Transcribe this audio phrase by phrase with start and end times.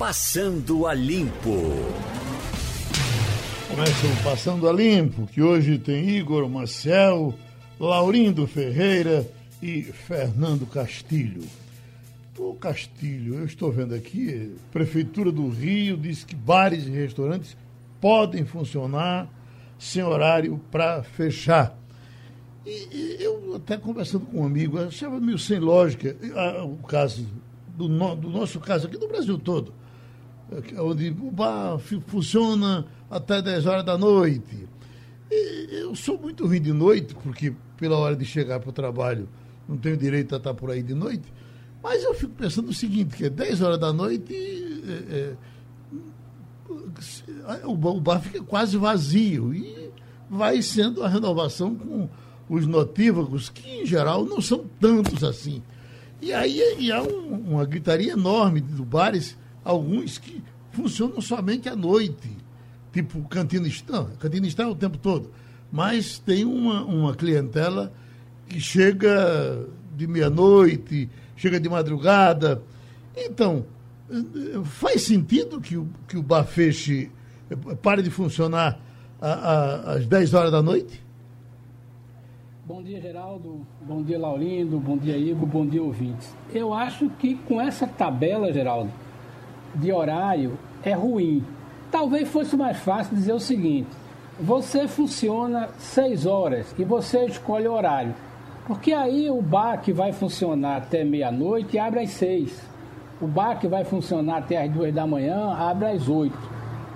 [0.00, 1.60] Passando a Limpo.
[3.68, 7.34] Começa o Passando a Limpo, que hoje tem Igor Marcel,
[7.78, 11.42] Laurindo Ferreira e Fernando Castilho.
[12.38, 17.54] O Castilho, eu estou vendo aqui, Prefeitura do Rio diz que bares e restaurantes
[18.00, 19.28] podem funcionar
[19.78, 21.78] sem horário para fechar.
[22.64, 26.16] E, e, eu até conversando com um amigo, achava meio sem lógica
[26.64, 27.28] o caso
[27.76, 29.78] do, no, do nosso caso aqui do Brasil todo
[30.78, 34.68] onde o bar funciona até 10 horas da noite.
[35.30, 39.28] E eu sou muito ruim de noite, porque pela hora de chegar para o trabalho
[39.68, 41.32] não tenho direito a estar por aí de noite.
[41.82, 44.34] Mas eu fico pensando o seguinte, que é 10 horas da noite
[44.88, 45.34] é,
[47.52, 49.90] é, o bar fica quase vazio e
[50.28, 52.08] vai sendo a renovação com
[52.48, 55.62] os notívagos, que em geral não são tantos assim.
[56.20, 60.42] E aí e há um, uma gritaria enorme do bares alguns que
[60.72, 62.30] funcionam somente à noite,
[62.92, 65.30] tipo Cantina Não, Cantina está o tempo todo,
[65.70, 67.92] mas tem uma, uma clientela
[68.48, 72.62] que chega de meia-noite, chega de madrugada.
[73.16, 73.64] Então,
[74.64, 77.10] faz sentido que o, que o bar feche,
[77.82, 78.80] pare de funcionar
[79.20, 81.00] a, a, às 10 horas da noite?
[82.66, 83.66] Bom dia, Geraldo.
[83.82, 84.78] Bom dia, Laurindo.
[84.78, 85.46] Bom dia, Igor.
[85.46, 86.32] Bom dia, ouvintes.
[86.54, 88.92] Eu acho que com essa tabela, Geraldo,
[89.74, 91.44] de horário é ruim.
[91.90, 93.88] Talvez fosse mais fácil dizer o seguinte:
[94.38, 98.14] você funciona seis horas e você escolhe o horário.
[98.66, 102.60] Porque aí o bar que vai funcionar até meia-noite abre às seis.
[103.20, 106.38] O bar que vai funcionar até às duas da manhã abre às oito.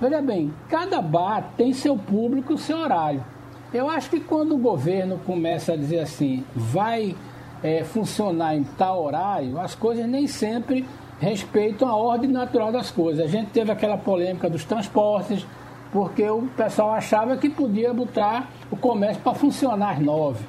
[0.01, 3.25] Veja bem, cada bar tem seu público, seu horário.
[3.73, 7.17] Eu acho que quando o governo começa a dizer assim, vai
[7.63, 10.87] é, funcionar em tal horário, as coisas nem sempre
[11.21, 13.25] respeitam a ordem natural das coisas.
[13.25, 15.47] A gente teve aquela polêmica dos transportes,
[15.93, 20.45] porque o pessoal achava que podia botar o comércio para funcionar às nove.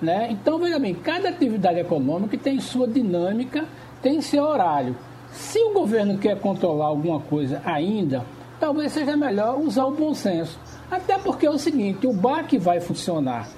[0.00, 0.28] Né?
[0.30, 3.64] Então, veja bem, cada atividade econômica tem sua dinâmica,
[4.00, 4.96] tem seu horário.
[5.30, 8.24] Se o governo quer controlar alguma coisa ainda,
[8.58, 10.58] talvez seja melhor usar o bom senso.
[10.90, 13.48] Até porque é o seguinte, o bar que vai funcionar,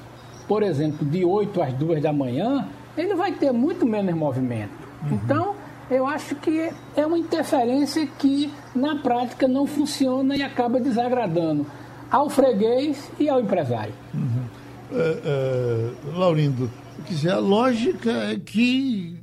[0.48, 2.66] por exemplo, de 8 às 2 da manhã,
[2.96, 4.72] ele vai ter muito menos movimento.
[5.04, 5.14] Uhum.
[5.14, 5.54] Então,
[5.90, 11.66] eu acho que é uma interferência que na prática não funciona e acaba desagradando
[12.10, 13.94] ao freguês e ao empresário.
[14.14, 14.44] Uhum.
[14.92, 16.70] É, é, Laurindo,
[17.08, 19.18] dizer, a lógica é que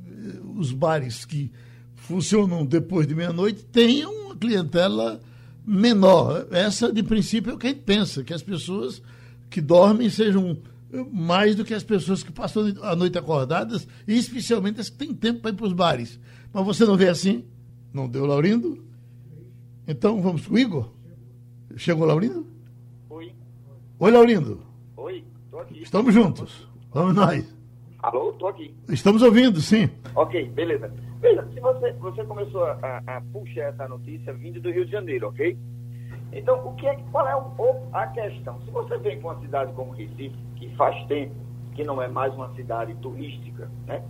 [0.56, 1.50] os bares que
[1.94, 5.20] funcionam depois de meia-noite tenham uma clientela
[5.66, 6.46] menor.
[6.50, 9.02] Essa, de princípio, é o que a gente pensa, que as pessoas
[9.50, 10.56] que dormem sejam
[11.12, 15.12] mais do que as pessoas que passam a noite acordadas, e especialmente as que têm
[15.12, 16.18] tempo para ir para os bares.
[16.52, 17.44] Mas você não vê assim?
[17.92, 18.84] Não deu, Laurindo?
[19.86, 20.90] Então vamos com o Igor?
[21.76, 22.46] Chegou Laurindo?
[23.10, 23.32] Oi.
[23.98, 24.60] Oi, Laurindo.
[24.96, 25.82] Oi, estou aqui.
[25.82, 26.68] Estamos juntos.
[26.92, 27.54] Vamos nós.
[28.00, 28.74] Alô, estou aqui.
[28.88, 29.88] Estamos ouvindo, sim.
[30.14, 30.92] Ok, beleza.
[31.20, 35.28] Veja, se você, você começou a, a puxar essa notícia vindo do Rio de Janeiro,
[35.28, 35.56] ok?
[36.32, 38.60] Então, o que é, qual é o, a questão?
[38.64, 41.34] Se você vem com uma cidade como Recife, que faz tempo
[41.74, 44.02] que não é mais uma cidade turística, né?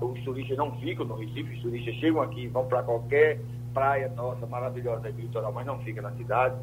[0.00, 3.40] Os turistas não ficam no Recife, os turistas chegam aqui, vão para qualquer
[3.74, 6.56] praia nossa maravilhosa litoral, mas não ficam na cidade.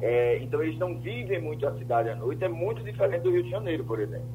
[0.00, 3.42] É, então eles não vivem muito a cidade à noite, é muito diferente do Rio
[3.42, 4.28] de Janeiro, por exemplo.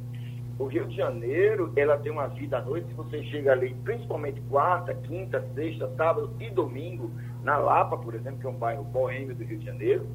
[0.58, 4.42] O Rio de Janeiro, ela tem uma vida à noite, se você chega ali, principalmente
[4.50, 7.10] quarta, quinta, sexta, sábado e domingo,
[7.44, 10.06] na Lapa, por exemplo, que é um bairro boêmio do Rio de Janeiro,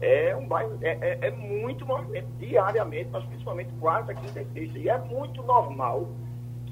[0.00, 4.78] é um bairro, é, é, é muito movimento diariamente, mas principalmente quarta, quinta e sexta.
[4.78, 6.08] E é muito normal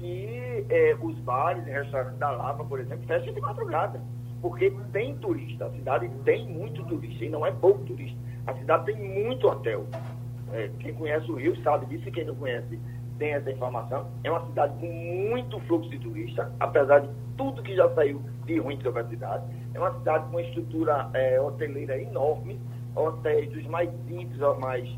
[0.01, 4.01] que é, os bares e restaurantes da Lapa, por exemplo, fecham de madrugada.
[4.41, 8.17] Porque tem turista, a cidade tem muito turista, e não é pouco turista.
[8.47, 9.85] A cidade tem muito hotel.
[10.51, 12.79] É, quem conhece o Rio sabe disso, e quem não conhece
[13.19, 14.07] tem essa informação.
[14.23, 18.57] É uma cidade com muito fluxo de turista, apesar de tudo que já saiu de
[18.57, 19.45] ruim sobre a cidade.
[19.75, 22.59] É uma cidade com uma estrutura é, hoteleira enorme,
[22.95, 24.89] hotéis dos mais simples aos mais,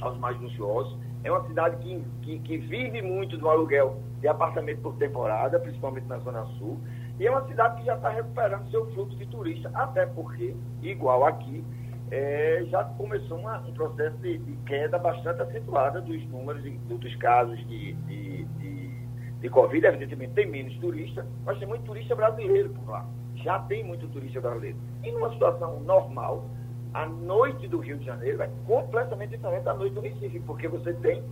[0.00, 0.98] aos mais luxuosos.
[1.22, 6.06] É uma cidade que, que, que vive muito do aluguel de apartamento por temporada, principalmente
[6.06, 6.78] na Zona Sul.
[7.18, 11.24] E é uma cidade que já está recuperando seu fluxo de turista, até porque, igual
[11.24, 11.64] aqui,
[12.10, 17.14] é, já começou uma, um processo de, de, queda bastante acentuada dos números de, dos
[17.16, 19.06] casos de, de, de,
[19.40, 19.86] de Covid.
[19.86, 23.06] Evidentemente, tem menos turista, mas tem muito turista brasileiro por lá.
[23.36, 24.76] Já tem muito turista brasileiro.
[25.04, 26.44] E numa situação normal,
[26.92, 30.92] a noite do Rio de Janeiro é completamente diferente da noite do Recife, porque você
[30.94, 31.22] tem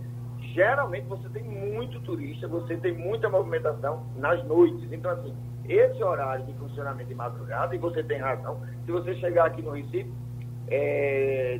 [0.53, 4.91] geralmente você tem muito turista, você tem muita movimentação nas noites.
[4.91, 5.35] Então, assim,
[5.67, 9.71] esse horário de funcionamento de madrugada, e você tem razão, se você chegar aqui no
[9.71, 10.11] Recife,
[10.67, 11.59] é,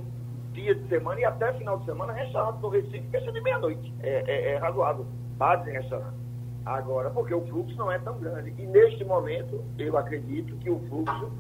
[0.54, 3.94] dia de semana e até final de semana, restaurante no Recife fecha de meia-noite.
[4.02, 5.06] É, é, é razoável,
[5.38, 6.18] bares em restaurante.
[6.66, 8.54] Agora, porque o fluxo não é tão grande.
[8.58, 11.32] E neste momento, eu acredito que o fluxo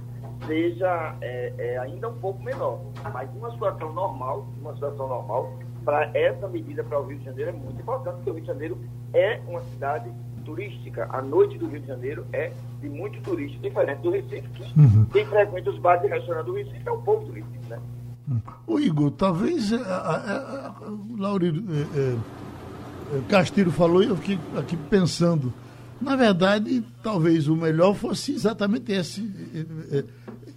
[0.47, 2.79] seja é, é, ainda um pouco menor.
[3.13, 5.51] Mas uma situação normal, uma situação normal,
[5.89, 8.47] para essa medida para o Rio de Janeiro é muito importante, porque o Rio de
[8.47, 8.77] Janeiro
[9.11, 10.11] é uma cidade
[10.45, 11.07] turística.
[11.09, 15.05] A noite do Rio de Janeiro é de muito turista, diferente do Recife, que uhum.
[15.05, 17.79] quem frequenta os bares e restaurantes do Recife é o povo do Recife, né?
[18.67, 20.75] O Igor, talvez a, a, a,
[21.17, 22.15] Laurino, é,
[23.17, 25.51] é, Castilho falou e eu fiquei aqui pensando.
[25.99, 29.27] Na verdade, talvez o melhor fosse exatamente esse,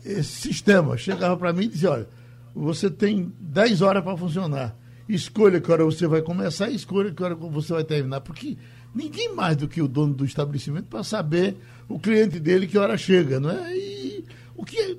[0.04, 0.98] esse sistema.
[0.98, 2.08] Chegava para mim e dizia, olha,
[2.54, 4.81] você tem 10 horas para funcionar.
[5.08, 8.20] Escolha que hora você vai começar e escolha que hora você vai terminar.
[8.20, 8.56] Porque
[8.94, 11.56] ninguém mais do que o dono do estabelecimento para saber
[11.88, 13.76] o cliente dele que hora chega, não é?
[13.76, 14.98] E o que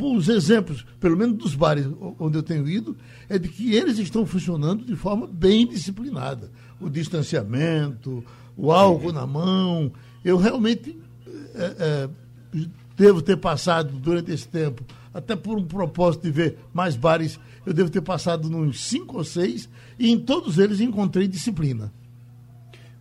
[0.00, 1.86] os exemplos, pelo menos dos bares
[2.18, 2.96] onde eu tenho ido,
[3.28, 6.50] é de que eles estão funcionando de forma bem disciplinada.
[6.80, 8.24] O distanciamento,
[8.56, 9.92] o álcool na mão.
[10.24, 10.98] Eu realmente
[11.54, 12.08] é, é,
[12.96, 17.72] devo ter passado durante esse tempo, até por um propósito de ver mais bares, eu
[17.72, 19.68] devo ter passado nos cinco ou seis,
[19.98, 21.92] e em todos eles encontrei disciplina.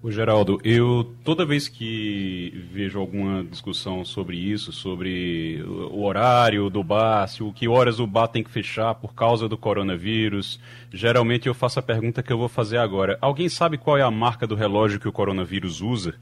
[0.02, 6.82] O Geraldo, eu toda vez que vejo alguma discussão sobre isso, sobre o horário do
[6.82, 10.58] bar, se o que horas o bar tem que fechar por causa do coronavírus,
[10.90, 13.18] geralmente eu faço a pergunta que eu vou fazer agora.
[13.20, 16.16] Alguém sabe qual é a marca do relógio que o coronavírus usa?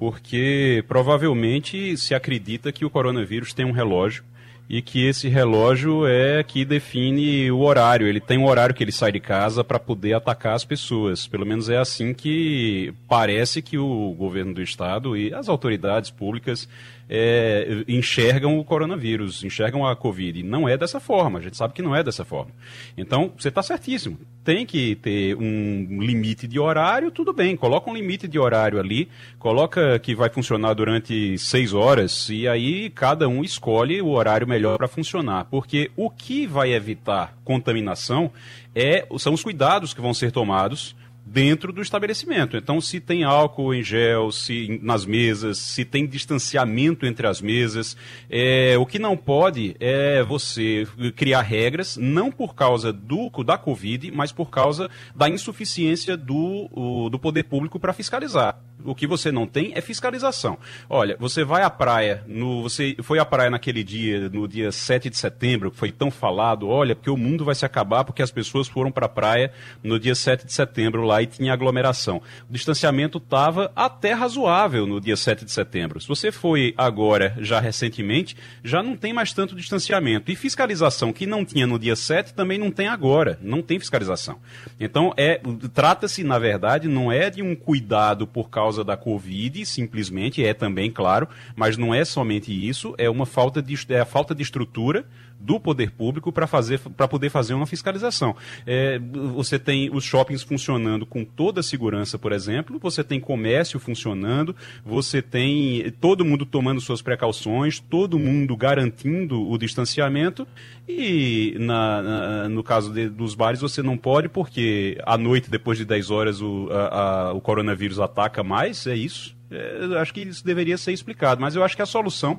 [0.00, 4.24] Porque provavelmente se acredita que o coronavírus tem um relógio
[4.68, 8.06] e que esse relógio é que define o horário.
[8.06, 11.26] Ele tem um horário que ele sai de casa para poder atacar as pessoas.
[11.26, 16.68] Pelo menos é assim que parece que o governo do estado e as autoridades públicas
[17.14, 20.42] é, enxergam o coronavírus, enxergam a Covid.
[20.42, 22.50] Não é dessa forma, a gente sabe que não é dessa forma.
[22.96, 24.18] Então, você está certíssimo.
[24.42, 29.10] Tem que ter um limite de horário, tudo bem, coloca um limite de horário ali,
[29.38, 34.78] coloca que vai funcionar durante seis horas, e aí cada um escolhe o horário melhor
[34.78, 35.44] para funcionar.
[35.50, 38.32] Porque o que vai evitar contaminação
[38.74, 42.56] é, são os cuidados que vão ser tomados dentro do estabelecimento.
[42.56, 47.96] Então, se tem álcool em gel, se nas mesas, se tem distanciamento entre as mesas,
[48.28, 50.86] é, o que não pode é você
[51.16, 57.08] criar regras, não por causa do, da Covid, mas por causa da insuficiência do, o,
[57.08, 58.58] do poder público para fiscalizar.
[58.84, 60.58] O que você não tem é fiscalização.
[60.90, 65.08] Olha, você vai à praia, no, você foi à praia naquele dia, no dia 7
[65.08, 68.32] de setembro, que foi tão falado, olha, porque o mundo vai se acabar porque as
[68.32, 69.52] pessoas foram para a praia
[69.84, 72.22] no dia 7 de setembro lá e tinha aglomeração.
[72.48, 76.00] O distanciamento estava até razoável no dia 7 de setembro.
[76.00, 80.30] Se você foi agora, já recentemente, já não tem mais tanto distanciamento.
[80.30, 83.38] E fiscalização que não tinha no dia 7 também não tem agora.
[83.42, 84.38] Não tem fiscalização.
[84.78, 85.40] Então, é,
[85.74, 90.90] trata-se, na verdade, não é de um cuidado por causa da Covid, simplesmente, é também,
[90.90, 95.04] claro, mas não é somente isso, é uma falta de, é a falta de estrutura
[95.42, 98.34] do poder público para fazer para poder fazer uma fiscalização.
[98.66, 103.78] É, você tem os shoppings funcionando com toda a segurança, por exemplo, você tem comércio
[103.80, 104.54] funcionando,
[104.84, 110.46] você tem todo mundo tomando suas precauções, todo mundo garantindo o distanciamento
[110.88, 115.78] e na, na, no caso de, dos bares você não pode porque à noite, depois
[115.78, 119.36] de 10 horas, o, a, a, o coronavírus ataca mais, é isso.
[119.50, 122.38] É, acho que isso deveria ser explicado, mas eu acho que a solução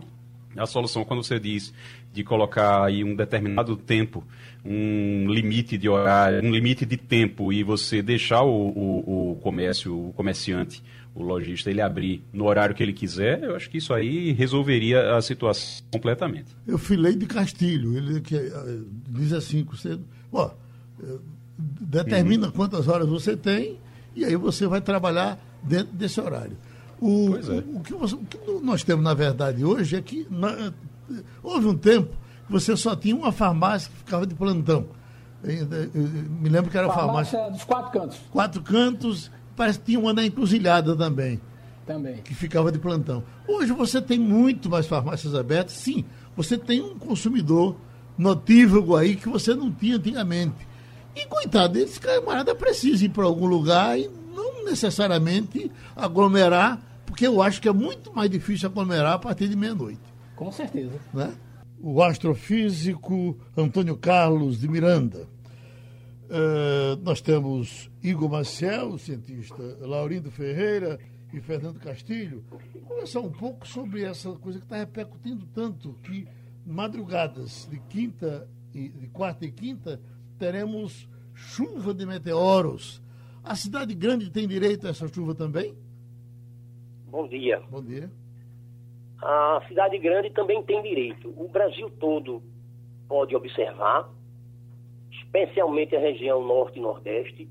[0.55, 1.73] a solução quando você diz
[2.13, 4.23] de colocar aí um determinado tempo,
[4.63, 10.09] um limite de horário, um limite de tempo e você deixar o, o, o comércio,
[10.09, 10.83] o comerciante,
[11.15, 15.15] o lojista, ele abrir no horário que ele quiser, eu acho que isso aí resolveria
[15.15, 16.55] a situação completamente.
[16.67, 18.79] Eu filei de Castilho, ele que, eh,
[19.09, 19.99] diz assim, você,
[20.31, 20.51] ó,
[21.01, 21.17] eh,
[21.57, 22.53] determina uhum.
[22.53, 23.79] quantas horas você tem
[24.15, 26.57] e aí você vai trabalhar dentro desse horário.
[26.99, 27.39] O, é.
[27.39, 30.73] o, o, que você, o, que nós temos, na verdade, hoje é que na,
[31.41, 34.87] houve um tempo que você só tinha uma farmácia que ficava de plantão.
[35.43, 37.37] Eu, eu, me lembro que era farmácia.
[37.37, 38.19] Farmácia dos quatro cantos.
[38.31, 41.39] Quatro cantos, parece que tinha uma na encruzilhada também.
[41.85, 42.17] Também.
[42.17, 43.23] Que ficava de plantão.
[43.47, 46.05] Hoje você tem muito mais farmácias abertas, sim.
[46.35, 47.75] Você tem um consumidor
[48.17, 50.67] notívago aí que você não tinha antigamente.
[51.15, 56.79] E coitado, esse camarada precisa ir para algum lugar e não necessariamente aglomerar
[57.13, 60.01] porque eu acho que é muito mais difícil aglomerar a partir de meia-noite.
[60.43, 60.99] Com certeza.
[61.13, 61.33] Né?
[61.79, 65.25] O astrofísico Antônio Carlos de Miranda.
[66.25, 70.99] Uh, nós temos Igor Maciel, o cientista Laurindo Ferreira
[71.31, 72.43] e Fernando Castilho,
[72.85, 76.27] conversar um pouco sobre essa coisa que está repercutindo tanto que
[76.65, 80.01] madrugadas de quinta e de quarta e quinta
[80.37, 83.01] teremos chuva de meteoros.
[83.43, 85.73] A cidade grande tem direito a essa chuva também?
[87.09, 87.61] Bom dia.
[87.71, 88.11] Bom dia.
[89.21, 91.33] A cidade grande também tem direito.
[91.37, 92.43] O Brasil todo
[93.07, 94.09] pode observar,
[95.11, 97.49] especialmente a região norte e nordeste,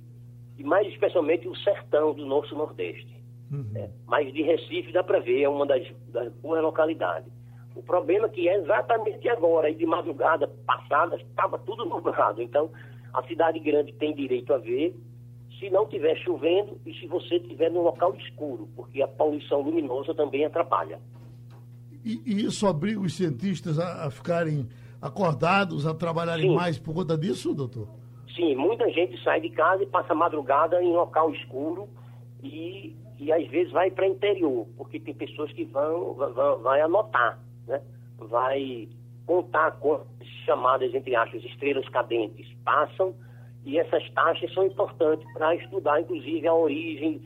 [0.59, 3.23] e mais especialmente o sertão do nosso nordeste.
[3.51, 3.71] Uhum.
[3.75, 7.31] É, mas de Recife dá para ver, é uma das, das boas localidades.
[7.75, 12.43] O problema é que é exatamente agora, e de madrugada passada, estava tudo nublado.
[12.43, 12.71] Então,
[13.13, 14.95] a cidade grande tem direito a ver,
[15.59, 20.15] se não estiver chovendo e se você estiver num local escuro, porque a poluição luminosa
[20.15, 20.99] também atrapalha.
[22.05, 24.69] E, e isso obriga os cientistas a, a, ficarem
[25.01, 26.55] acordados, a trabalharem Sim.
[26.55, 27.89] mais por conta disso, doutor?
[28.35, 31.89] Sim, muita gente sai de casa e passa a madrugada em local escuro
[32.43, 37.39] e, e às vezes vai para interior, porque tem pessoas que vão, vão vai anotar,
[37.67, 37.81] né?
[38.19, 38.89] vai
[39.27, 40.01] contar com
[40.45, 43.15] chamadas, entre aspas, estrelas cadentes passam
[43.65, 47.21] e essas taxas são importantes para estudar, inclusive, a origem,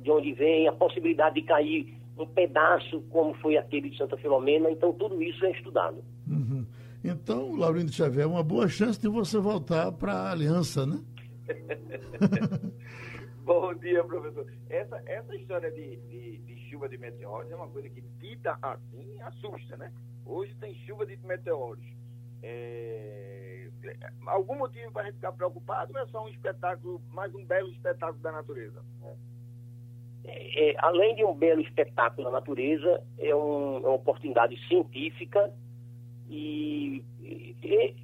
[0.00, 4.70] de onde vem, a possibilidade de cair um pedaço, como foi aquele de Santa Filomena.
[4.70, 6.02] Então, tudo isso é estudado.
[6.26, 6.66] Uhum.
[7.04, 11.00] Então, Laurindo Xavier, uma boa chance de você voltar para a aliança, né?
[13.44, 14.46] Bom dia, professor.
[14.68, 19.20] Essa, essa história de, de, de, chuva de meteoros é uma coisa que, dita assim,
[19.22, 19.90] assusta, né?
[20.26, 21.84] Hoje tem chuva de meteoros.
[22.42, 23.68] É...
[24.26, 27.70] Algum motivo para a gente ficar preocupado ou é só um espetáculo, mais um belo
[27.70, 28.84] espetáculo da natureza?
[29.02, 29.14] É,
[30.24, 35.52] é, além de um belo espetáculo da natureza, é, um, é uma oportunidade científica
[36.28, 37.94] e, e,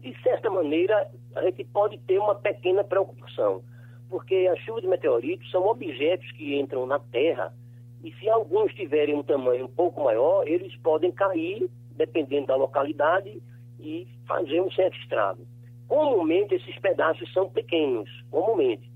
[0.00, 3.62] de certa maneira, a gente pode ter uma pequena preocupação,
[4.08, 7.54] porque as chuvas de meteoritos são objetos que entram na Terra
[8.02, 13.40] e se alguns tiverem um tamanho um pouco maior, eles podem cair, dependendo da localidade,
[13.78, 15.46] e fazer um certo estrago.
[15.86, 18.90] Comumente esses pedaços são pequenos, comumente.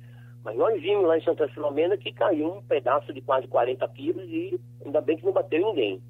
[0.47, 4.23] Mas nós vimos lá em Santa Filomena que caiu um pedaço de quase 40 quilos
[4.29, 6.01] e ainda bem que não bateu ninguém.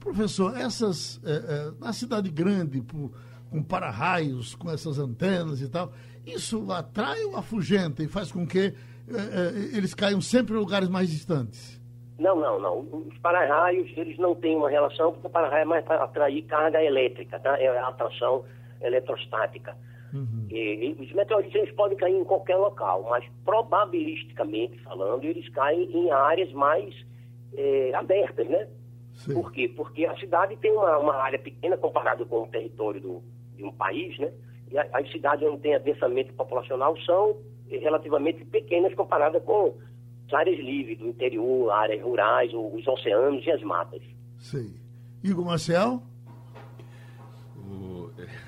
[0.00, 1.20] Professor, essas.
[1.24, 3.12] É, é, na cidade grande, por,
[3.48, 5.92] com para-raios, com essas antenas e tal,
[6.26, 10.88] isso atrai ou afugenta e faz com que é, é eles caiam sempre em lugares
[10.88, 11.80] mais distantes?
[12.18, 12.80] Não, não, não.
[12.80, 16.82] Os para-raios, eles não têm uma relação, porque o para-raio é mais para atrair carga
[16.82, 17.56] elétrica, tá?
[17.56, 18.44] É a atração
[18.80, 19.76] eletrostática.
[20.12, 20.46] Uhum.
[20.50, 25.90] E, e, os meteoritos eles podem cair em qualquer local, mas probabilisticamente falando, eles caem
[25.92, 26.94] em áreas mais
[27.54, 28.68] é, abertas, né?
[29.12, 29.34] Sim.
[29.34, 29.68] Por quê?
[29.74, 33.22] Porque a cidade tem uma, uma área pequena comparado com o território do,
[33.56, 34.32] de um país, né?
[34.70, 37.36] E as cidades onde tem adensamento populacional são
[37.68, 39.74] relativamente pequenas comparadas com
[40.32, 44.02] áreas livres do interior, áreas rurais, os oceanos e as matas.
[44.38, 44.70] Sei.
[45.22, 46.02] Igor Marcel?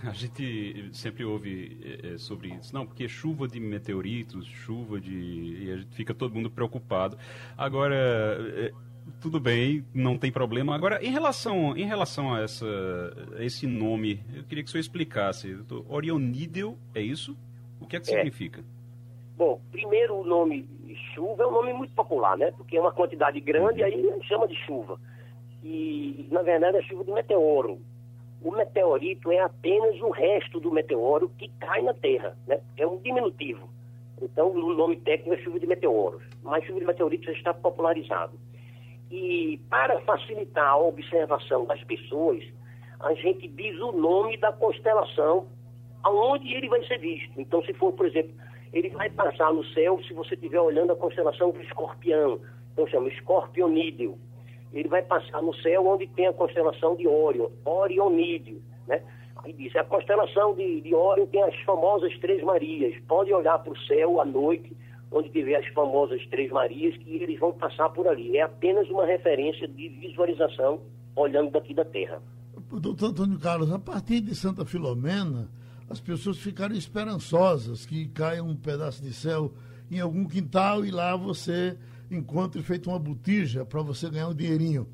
[0.05, 2.75] A gente sempre ouve é, sobre isso.
[2.75, 5.65] Não, porque chuva de meteoritos, chuva de.
[5.65, 7.17] E a gente fica todo mundo preocupado.
[7.57, 7.97] Agora.
[7.97, 8.73] É,
[9.21, 10.75] tudo bem, não tem problema.
[10.75, 12.67] Agora, em relação, em relação a, essa,
[13.37, 15.59] a esse nome, eu queria que o senhor explicasse.
[15.89, 17.37] Orionídeo, é isso?
[17.81, 18.15] O que é que é.
[18.15, 18.63] significa?
[19.37, 20.69] Bom, primeiro o nome
[21.15, 22.51] chuva é um nome muito popular, né?
[22.57, 24.99] Porque é uma quantidade grande, aí chama de chuva.
[25.63, 27.79] E, na verdade, é chuva de meteoro.
[28.43, 32.61] O meteorito é apenas o resto do meteoro que cai na Terra, né?
[32.77, 33.69] É um diminutivo.
[34.21, 36.23] Então, o nome técnico é chuva de meteoros.
[36.43, 38.39] Mas chuva de meteoritos já está popularizado.
[39.11, 42.43] E, para facilitar a observação das pessoas,
[43.01, 45.47] a gente diz o nome da constelação
[46.03, 47.41] aonde ele vai ser visto.
[47.41, 48.33] Então, se for, por exemplo,
[48.73, 52.41] ele vai passar no céu se você estiver olhando a constelação do escorpião,
[52.73, 54.19] então chama escorpionídeo.
[54.73, 59.03] Ele vai passar no céu onde tem a constelação de Órion, Orionídeo, né?
[59.43, 62.95] Aí diz, a constelação de, de Órion tem as famosas Três Marias.
[63.09, 64.77] Pode olhar para o céu à noite,
[65.11, 68.37] onde tiver as famosas Três Marias, que eles vão passar por ali.
[68.37, 70.81] É apenas uma referência de visualização
[71.17, 72.23] olhando daqui da Terra.
[72.71, 75.49] Doutor Antônio Carlos, a partir de Santa Filomena,
[75.89, 79.53] as pessoas ficaram esperançosas que caia um pedaço de céu
[79.91, 81.77] em algum quintal e lá você
[82.11, 84.87] encontre feito uma botija para você ganhar um dinheirinho.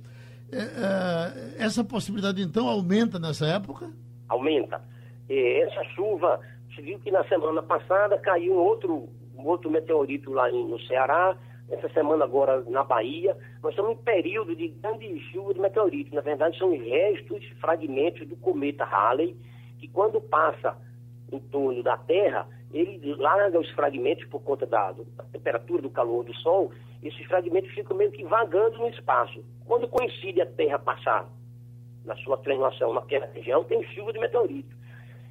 [0.52, 3.90] É, é, essa possibilidade então aumenta nessa época?
[4.28, 4.80] Aumenta.
[5.28, 10.50] Essa chuva, você viu que na semana passada caiu um outro, um outro meteorito lá
[10.50, 11.37] no Ceará,
[11.68, 13.37] essa semana agora na Bahia.
[13.62, 16.12] Nós estamos em período de grande chuva de meteoritos.
[16.12, 19.37] Na verdade, são restos, fragmentos do cometa Halley,
[19.78, 20.76] que quando passa
[21.32, 26.25] em torno da Terra, ele larga os fragmentos por conta da, da temperatura, do calor
[26.25, 29.44] do Sol, esses fragmentos ficam meio que vagando no espaço.
[29.64, 31.28] Quando coincide a Terra passar
[32.04, 34.75] na sua translação naquela região, tem chuva de meteorito.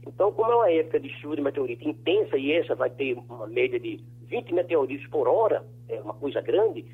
[0.07, 3.47] Então, como é uma época de chuva de meteorito intensa, e essa vai ter uma
[3.47, 6.85] média de 20 meteoritos por hora, é uma coisa grande,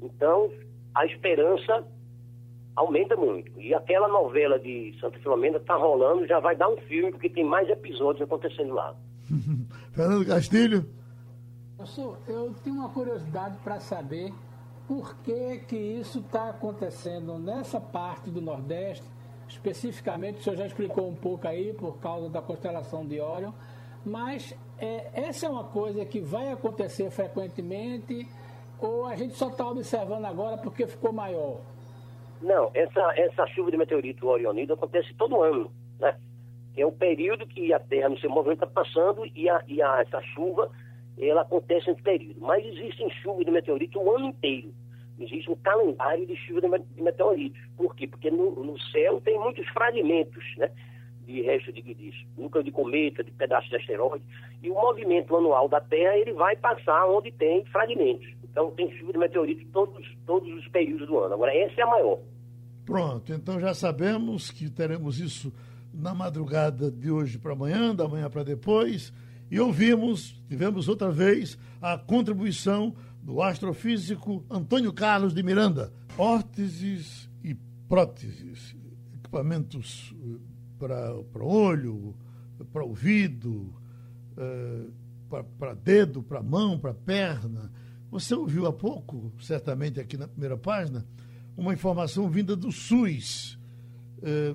[0.00, 0.50] então
[0.94, 1.86] a esperança
[2.76, 3.58] aumenta muito.
[3.60, 7.44] E aquela novela de Santa Filomena está rolando, já vai dar um filme, porque tem
[7.44, 8.94] mais episódios acontecendo lá.
[9.92, 10.86] Fernando Castilho?
[11.76, 14.32] Professor, eu tenho uma curiosidade para saber
[14.86, 19.04] por que, que isso está acontecendo nessa parte do Nordeste,
[19.48, 23.52] especificamente, o senhor já explicou um pouco aí, por causa da constelação de Órion,
[24.04, 28.28] mas é, essa é uma coisa que vai acontecer frequentemente
[28.78, 31.60] ou a gente só está observando agora porque ficou maior?
[32.40, 36.16] Não, essa, essa chuva de meteorito orionido acontece todo ano, né?
[36.76, 40.00] É o período que a Terra no seu movimento está passando e, a, e a,
[40.00, 40.70] essa chuva
[41.18, 42.40] ela acontece nesse período.
[42.40, 44.72] Mas existem chuvas de meteorito o ano inteiro.
[45.18, 47.60] Existe um calendário de chuva de meteoritos.
[47.76, 48.06] Por quê?
[48.06, 50.70] Porque no, no céu tem muitos fragmentos, né?
[51.30, 54.24] de resto de, de núcleo de cometa, de pedaços de asteroide,
[54.62, 58.26] e o movimento anual da Terra ele vai passar onde tem fragmentos.
[58.42, 61.34] Então tem chuva de meteoritos todos, todos os períodos do ano.
[61.34, 62.18] Agora, essa é a maior.
[62.84, 65.52] Pronto, então já sabemos que teremos isso
[65.92, 69.12] na madrugada de hoje para amanhã, da manhã para depois,
[69.50, 75.92] e ouvimos, tivemos outra vez, a contribuição do astrofísico Antônio Carlos de Miranda.
[76.16, 77.56] Órteses e
[77.88, 78.76] próteses,
[79.14, 80.38] equipamentos eh,
[80.78, 82.14] para olho,
[82.72, 83.74] para ouvido,
[84.36, 84.86] eh,
[85.58, 87.70] para dedo, para mão, para perna.
[88.10, 91.06] Você ouviu há pouco, certamente aqui na primeira página,
[91.56, 93.58] uma informação vinda do SUS,
[94.22, 94.54] eh,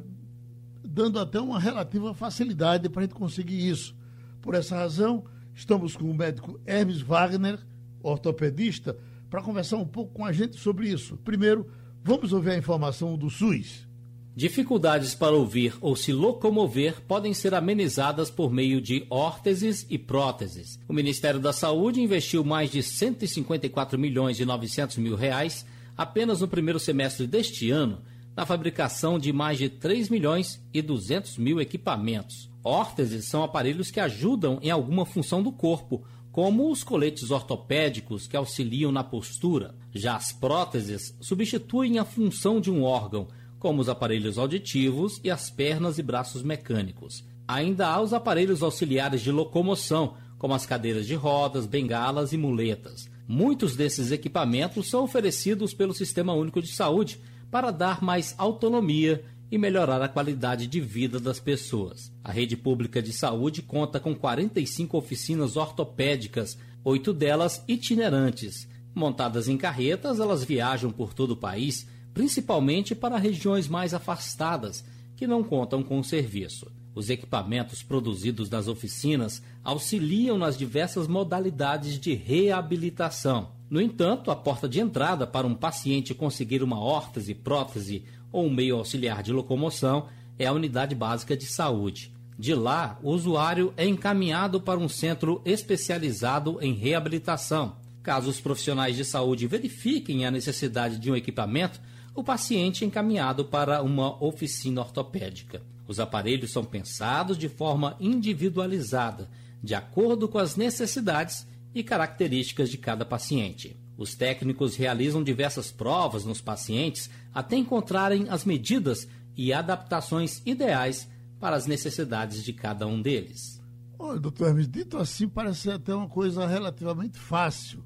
[0.86, 3.96] dando até uma relativa facilidade para a gente conseguir isso.
[4.42, 7.60] Por essa razão, estamos com o médico Hermes Wagner,
[8.01, 8.98] ortopedista,
[9.30, 11.18] para conversar um pouco com a gente sobre isso.
[11.18, 11.68] Primeiro,
[12.04, 13.88] vamos ouvir a informação do SUS.
[14.36, 20.78] Dificuldades para ouvir ou se locomover podem ser amenizadas por meio de órteses e próteses.
[20.89, 26.50] O Ministério da Saúde investiu mais de 154 milhões e 900 mil reais apenas no
[26.50, 28.02] primeiro semestre deste ano
[28.36, 32.50] na fabricação de mais de 3 milhões e 200 mil equipamentos.
[32.63, 38.36] Órteses são aparelhos que ajudam em alguma função do corpo, como os coletes ortopédicos que
[38.36, 39.74] auxiliam na postura.
[39.93, 45.50] Já as próteses substituem a função de um órgão, como os aparelhos auditivos e as
[45.50, 47.24] pernas e braços mecânicos.
[47.48, 53.10] Ainda há os aparelhos auxiliares de locomoção, como as cadeiras de rodas, bengalas e muletas.
[53.28, 59.58] Muitos desses equipamentos são oferecidos pelo Sistema Único de Saúde para dar mais autonomia e
[59.58, 62.12] melhorar a qualidade de vida das pessoas.
[62.23, 68.67] A rede pública de saúde conta com 45 oficinas ortopédicas, oito delas itinerantes.
[68.93, 74.84] Montadas em carretas, elas viajam por todo o país, principalmente para regiões mais afastadas,
[75.15, 76.71] que não contam com o serviço.
[76.93, 83.55] Os equipamentos produzidos nas oficinas auxiliam nas diversas modalidades de reabilitação.
[83.69, 88.54] No entanto, a porta de entrada para um paciente conseguir uma órtese, prótese ou um
[88.54, 92.13] meio auxiliar de locomoção é a unidade básica de saúde.
[92.38, 97.78] De lá, o usuário é encaminhado para um centro especializado em reabilitação.
[98.04, 101.82] Caso os profissionais de saúde verifiquem a necessidade de um equipamento,
[102.13, 105.63] o paciente é encaminhado para uma oficina ortopédica.
[105.88, 109.30] Os aparelhos são pensados de forma individualizada,
[109.63, 113.78] de acordo com as necessidades e características de cada paciente.
[113.98, 121.58] Os técnicos realizam diversas provas nos pacientes até encontrarem as medidas e adaptações ideais para
[121.58, 123.62] as necessidades de cada um deles.
[124.00, 127.84] Olha, doutor Hermes, dito assim parece até uma coisa relativamente fácil.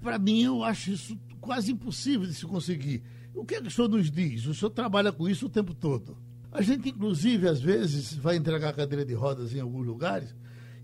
[0.00, 3.02] Para mim, eu acho isso quase impossível de se conseguir.
[3.34, 4.46] O que, é que o senhor nos diz?
[4.46, 6.16] O senhor trabalha com isso o tempo todo.
[6.50, 10.34] A gente, inclusive, às vezes, vai entregar cadeira de rodas em alguns lugares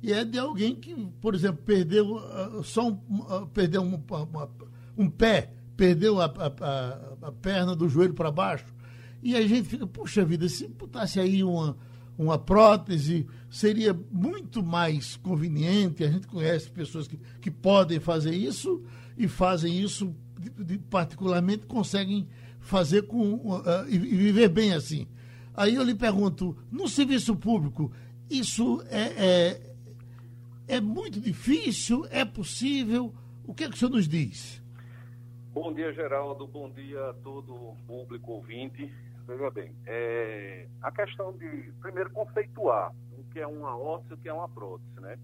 [0.03, 4.51] e é de alguém que, por exemplo, perdeu uh, só um, uh, perdeu um, uma,
[4.97, 8.67] um pé, perdeu a, a, a, perna do joelho para baixo.
[9.23, 11.77] E a gente fica, puxa vida, se botasse aí uma,
[12.17, 16.05] uma prótese, seria muito mais conveniente.
[16.05, 18.83] A gente conhece pessoas que, que podem fazer isso
[19.17, 22.29] e fazem isso, de, de, particularmente, conseguem
[22.61, 25.07] fazer com uh, e viver bem assim.
[25.55, 27.91] Aí eu lhe pergunto, no serviço público,
[28.29, 29.66] isso é, é,
[30.67, 32.07] é muito difícil?
[32.11, 33.13] É possível?
[33.45, 34.63] O que é que o senhor nos diz?
[35.53, 36.47] Bom dia, Geraldo.
[36.47, 38.93] Bom dia a todo o público ouvinte.
[39.27, 44.17] Veja bem, é, a questão de, primeiro, conceituar o que é uma óssea e o
[44.19, 45.19] que é uma prótese, né?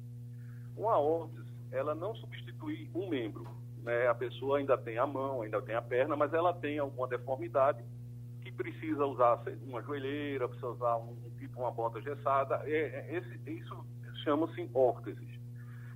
[0.76, 3.46] Uma órtese, ela não substitui um membro.
[3.82, 4.08] Né?
[4.08, 7.84] A pessoa ainda tem a mão, ainda tem a perna, mas ela tem alguma deformidade
[8.42, 12.60] que precisa usar uma joelheira, precisa usar um, tipo uma bota gessada.
[12.64, 13.84] É, é, esse, isso
[14.24, 15.28] chama-se órteses.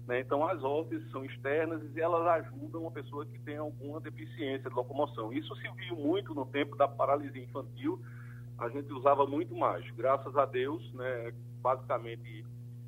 [0.07, 0.21] Né?
[0.21, 4.75] Então, as órteses são externas e elas ajudam a pessoa que tem alguma deficiência de
[4.75, 5.33] locomoção.
[5.33, 8.01] Isso se viu muito no tempo da paralisia infantil,
[8.59, 9.89] a gente usava muito mais.
[9.91, 12.45] Graças a Deus, né, basicamente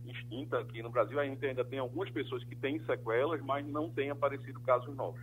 [0.07, 3.91] extinta aqui no Brasil, a gente ainda tem algumas pessoas que têm sequelas, mas não
[3.91, 5.21] tem aparecido casos novos.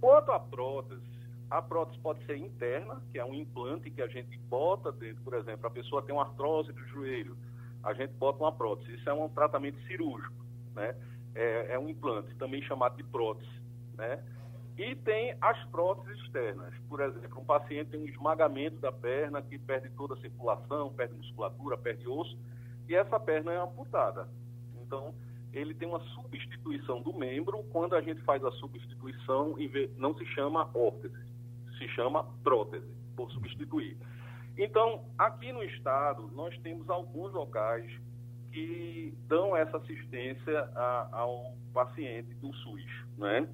[0.00, 1.02] Quanto à prótese,
[1.50, 5.34] a prótese pode ser interna, que é um implante que a gente bota dentro, por
[5.34, 7.36] exemplo, a pessoa tem uma artrose do joelho,
[7.82, 8.94] a gente bota uma prótese.
[8.94, 10.34] Isso é um tratamento cirúrgico,
[10.78, 10.94] né?
[11.34, 13.50] É, é um implante, também chamado de prótese,
[13.96, 14.22] né?
[14.76, 16.72] E tem as próteses externas.
[16.88, 21.14] Por exemplo, um paciente tem um esmagamento da perna que perde toda a circulação, perde
[21.14, 22.38] musculatura, perde osso,
[22.88, 24.28] e essa perna é amputada.
[24.80, 25.12] Então,
[25.52, 27.64] ele tem uma substituição do membro.
[27.72, 29.56] Quando a gente faz a substituição,
[29.96, 31.18] não se chama órtese,
[31.76, 32.86] se chama prótese,
[33.16, 33.96] por substituir.
[34.56, 37.90] Então, aqui no estado, nós temos alguns locais
[38.52, 42.84] que dão essa assistência a, ao paciente do SUS,
[43.16, 43.48] né?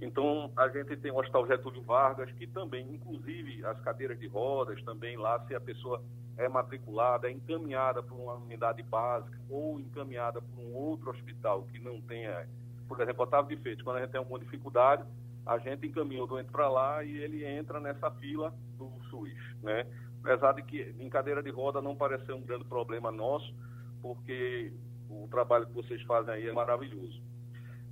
[0.00, 4.82] Então, a gente tem o Hospital Getúlio Vargas, que também, inclusive, as cadeiras de rodas,
[4.82, 6.02] também lá, se a pessoa
[6.36, 11.78] é matriculada, é encaminhada por uma unidade básica ou encaminhada por um outro hospital que
[11.78, 12.46] não tenha,
[12.88, 15.04] por exemplo, Otávio de Feitos, quando a gente tem alguma dificuldade,
[15.46, 19.86] a gente encaminha o doente para lá e ele entra nessa fila do SUS, né?
[20.22, 23.54] Apesar de que em cadeira de roda não pareceu um grande problema nosso,
[24.04, 24.70] porque
[25.08, 27.22] o trabalho que vocês fazem aí é maravilhoso.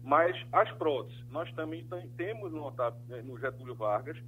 [0.05, 1.87] Mas as próteses, nós também
[2.19, 2.71] temos no,
[3.09, 4.19] né, no Getúlio Vargas,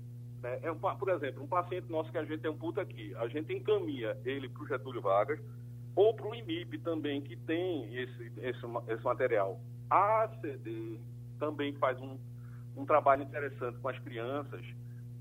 [0.43, 3.53] né, é um, por exemplo, um paciente nosso que a gente amputa aqui, a gente
[3.53, 5.39] encaminha ele para o Getúlio Vargas
[5.95, 9.61] ou para o IMIP também, que tem esse, esse, esse material.
[9.91, 10.99] A ACD
[11.39, 12.17] também faz um,
[12.75, 14.65] um trabalho interessante com as crianças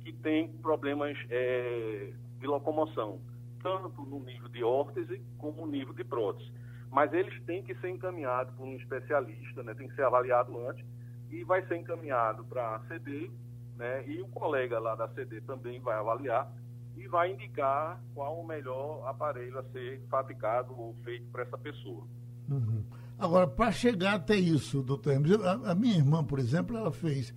[0.06, 3.20] que têm problemas é, de locomoção,
[3.64, 6.52] tanto no nível de órtese como no nível de prótese
[6.94, 9.74] mas eles têm que ser encaminhados por um especialista, né?
[9.74, 10.86] tem que ser avaliado antes,
[11.32, 13.32] e vai ser encaminhado para a CD,
[13.76, 14.08] né?
[14.08, 16.54] e o colega lá da CD também vai avaliar
[16.96, 22.06] e vai indicar qual o melhor aparelho a ser fabricado ou feito para essa pessoa.
[22.48, 22.84] Uhum.
[23.18, 27.34] Agora, para chegar até isso, doutor Hermes, a, a, minha irmã, por exemplo, ela fez,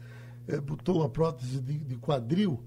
[0.46, 2.62] é, botou a prótese de, de quadril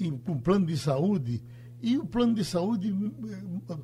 [0.00, 1.40] e, com plano de saúde,
[1.84, 2.94] e o plano de saúde
[3.68, 3.76] eh,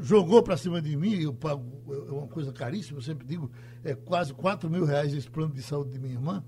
[0.00, 1.64] jogou para cima de mim, eu pago,
[2.08, 3.50] é uma coisa caríssima, eu sempre digo,
[3.82, 6.44] é quase 4 mil reais esse plano de saúde de minha irmã,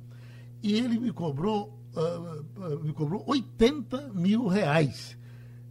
[0.62, 5.18] e ele me cobrou, uh, me cobrou 80 mil reais.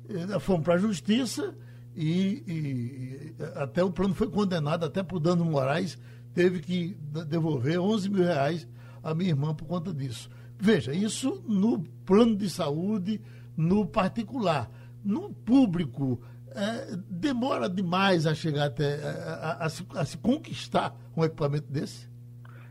[0.09, 1.55] Uh, fomos para a justiça
[1.95, 5.97] e, e, até o plano foi condenado, até por dano morais,
[6.33, 6.97] teve que
[7.29, 8.67] devolver 11 mil reais
[9.01, 10.29] à minha irmã por conta disso.
[10.59, 13.21] Veja, isso no plano de saúde,
[13.55, 14.69] no particular.
[15.03, 20.95] No público, é, demora demais a chegar até a, a, a, se, a, se, conquistar
[21.15, 22.09] um equipamento desse?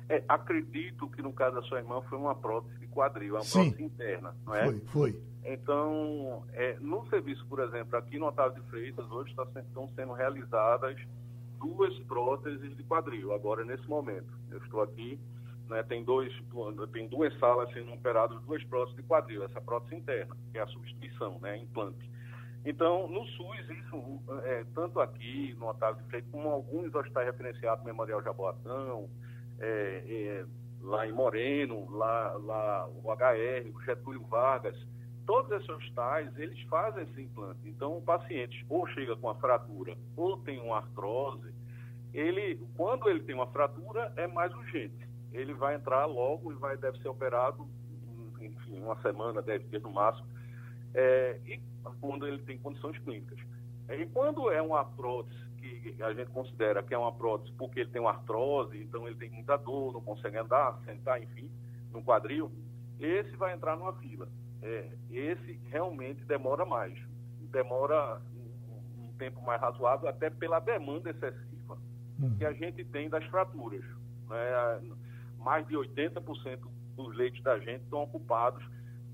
[0.09, 3.71] É, acredito que no caso da sua irmã foi uma prótese de quadril, uma Sim,
[3.71, 4.65] prótese interna, não é?
[4.65, 5.23] Foi, foi.
[5.45, 10.13] Então, é, no serviço, por exemplo, aqui no Otávio de Freitas, hoje tá, estão sendo
[10.13, 10.97] realizadas
[11.59, 14.33] duas próteses de quadril, agora nesse momento.
[14.51, 15.19] Eu estou aqui,
[15.69, 16.33] né, tem, dois,
[16.93, 20.67] tem duas salas sendo operadas, duas próteses de quadril, essa prótese interna, que é a
[20.67, 22.09] substituição, né, implante.
[22.65, 27.85] Então, no SUS, isso, é, tanto aqui no Otávio de Freitas, como alguns hospitais referenciados,
[27.85, 29.09] Memorial Jaboatão,
[29.59, 30.47] é, é,
[30.83, 34.77] lá em Moreno, lá, lá o HR, o Getúlio Vargas,
[35.27, 37.61] todos esses hospitais, eles fazem esse implante.
[37.65, 41.53] Então, o paciente ou chega com a fratura ou tem uma artrose,
[42.13, 45.07] ele, quando ele tem uma fratura, é mais urgente.
[45.33, 47.69] Ele vai entrar logo e vai, deve ser operado,
[48.41, 50.27] enfim, uma semana, dez dias no máximo,
[50.95, 51.61] é, e
[52.01, 53.39] quando ele tem condições clínicas.
[53.89, 57.91] E quando é uma prótese que a gente considera que é uma prótese porque ele
[57.91, 61.51] tem uma artrose, então ele tem muita dor, não consegue andar, sentar, enfim,
[61.93, 62.51] no quadril,
[63.01, 64.29] esse vai entrar numa fila.
[64.63, 66.99] É, esse realmente demora mais.
[67.51, 68.21] Demora
[68.99, 71.79] um, tempo mais razoável, até pela demanda excessiva
[72.21, 72.37] uhum.
[72.37, 73.85] que a gente tem das fraturas.
[74.29, 74.97] Né?
[75.39, 76.61] Mais de 80%
[76.97, 78.65] dos leitos da gente estão ocupados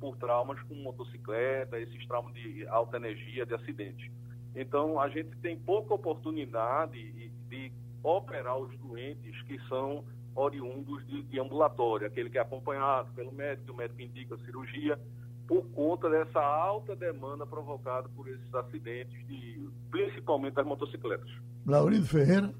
[0.04, 4.12] por traumas com motocicleta, esses traumas de alta energia, de acidente.
[4.54, 11.22] Então, a gente tem pouca oportunidade de, de operar os doentes que são oriundos de,
[11.22, 15.00] de, ambulatório, aquele que é acompanhado pelo médico, o médico indica a cirurgia,
[15.48, 21.30] por conta dessa alta demanda provocada por esses acidentes, de, principalmente das motocicletas.
[21.64, 22.52] Laurindo Ferreira.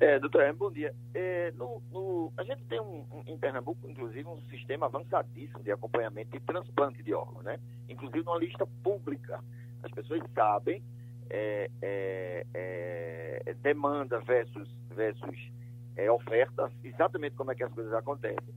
[0.00, 0.94] É, doutor, bom dia.
[1.14, 5.70] É, no, no, a gente tem um, um, em Pernambuco, inclusive, um sistema avançadíssimo de
[5.70, 7.58] acompanhamento de transplante de órgãos, né?
[7.88, 9.42] Inclusive uma lista pública.
[9.82, 10.82] As pessoas sabem
[11.30, 15.52] é, é, é demanda versus, versus
[15.96, 18.54] é, oferta, exatamente como é que as coisas acontecem.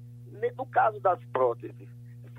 [0.57, 1.87] No caso das próteses,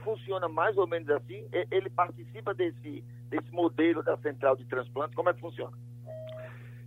[0.03, 1.45] funciona mais ou menos assim?
[1.71, 5.17] Ele participa desse, desse modelo da central de transplante?
[5.17, 5.77] Como é que funciona?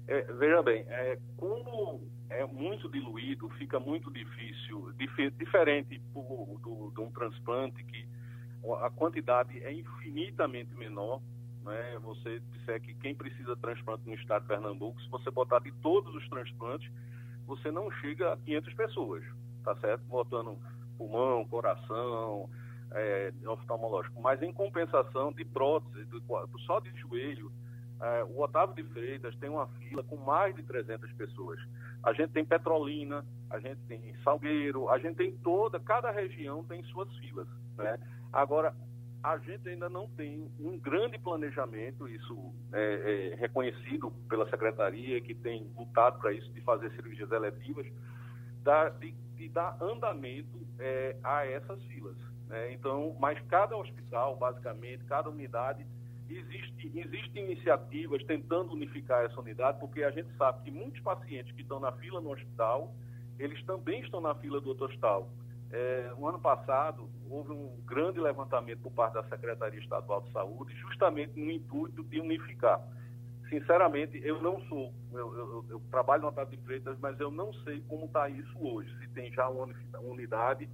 [0.09, 6.91] É, veja bem, é, como é muito diluído, fica muito difícil, dif diferente do, do,
[6.95, 8.09] de um transplante que
[8.81, 11.21] a quantidade é infinitamente menor.
[11.63, 11.99] Né?
[12.01, 15.71] Você disser que quem precisa de transplante no estado de Pernambuco, se você botar de
[15.73, 16.91] todos os transplantes,
[17.45, 19.23] você não chega a 500 pessoas,
[19.63, 20.01] tá certo?
[20.05, 20.57] Botando
[20.97, 22.49] pulmão, coração,
[22.93, 24.19] é, oftalmológico.
[24.19, 26.19] Mas em compensação de prótese, de,
[26.65, 27.51] só de joelho,
[28.01, 31.59] é, o Otávio de Freitas tem uma fila com mais de 300 pessoas.
[32.01, 36.81] A gente tem Petrolina, a gente tem Salgueiro, a gente tem toda, cada região tem
[36.83, 37.47] suas filas.
[37.77, 37.99] Né?
[38.31, 38.73] Agora,
[39.21, 45.35] a gente ainda não tem um grande planejamento, isso é, é reconhecido pela Secretaria, que
[45.35, 47.85] tem lutado para isso, de fazer cirurgias eletivas,
[48.63, 52.15] da, de, de, dar andamento é, a essas filas.
[52.47, 52.71] Né?
[52.71, 55.85] Então, mas cada hospital, basicamente, cada unidade
[56.29, 61.63] Existe, existem iniciativas tentando unificar essa unidade, porque a gente sabe que muitos pacientes que
[61.63, 62.93] estão na fila no hospital,
[63.39, 65.27] eles também estão na fila do outro hospital.
[65.71, 70.75] É, no ano passado, houve um grande levantamento por parte da Secretaria Estadual de Saúde,
[70.75, 72.79] justamente no intuito de unificar.
[73.49, 77.51] Sinceramente, eu não sou, eu, eu, eu trabalho no Otávio de Freitas, mas eu não
[77.63, 79.67] sei como está isso hoje, se tem já uma
[80.01, 80.69] unidade,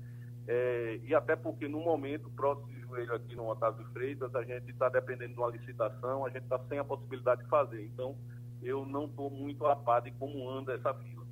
[0.48, 4.88] é, e até porque no momento, próximo joelho aqui no Otávio Freitas, a gente está
[4.90, 7.86] dependendo de uma licitação, a gente está sem a possibilidade de fazer.
[7.86, 8.16] Então,
[8.64, 11.26] eu não estou muito a par de como anda essa fila.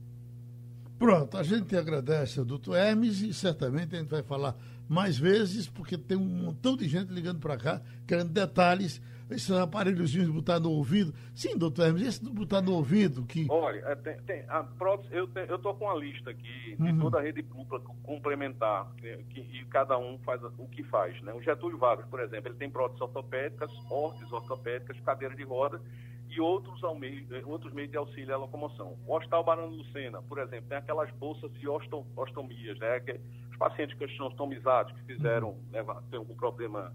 [0.99, 4.55] Pronto, a gente agradece ao doutor Hermes e certamente a gente vai falar
[4.87, 10.27] mais vezes, porque tem um montão de gente ligando para cá, querendo detalhes esses aparelhozinhos
[10.27, 11.13] de botar no ouvido.
[11.33, 13.47] Sim, doutor Hermes, esse de botar no ouvido que.
[13.49, 16.99] Olha, é, tem, tem, a prótese, eu estou com a lista aqui de uhum.
[16.99, 21.19] toda a rede dupla complementar, que, e cada um faz o que faz.
[21.21, 21.33] Né?
[21.33, 25.81] O Getúlio Vargas, por exemplo, ele tem próteses ortopédicas, órteses ortopédicas, cadeira de roda
[26.29, 28.97] e outros, meios, eh, outros meios de auxílio à locomoção.
[29.05, 32.99] O Hospital Barão Lucena, por exemplo, tem aquelas bolsas de ostom, ostomias, né?
[33.01, 33.19] Que
[33.51, 35.63] os pacientes que estão ostomizados, que fizeram, uhum.
[35.71, 36.91] levar, tem algum problema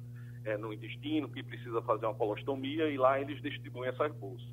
[0.48, 4.48] é, no intestino, que precisa fazer uma colostomia, e lá eles distribuem essas bolsas.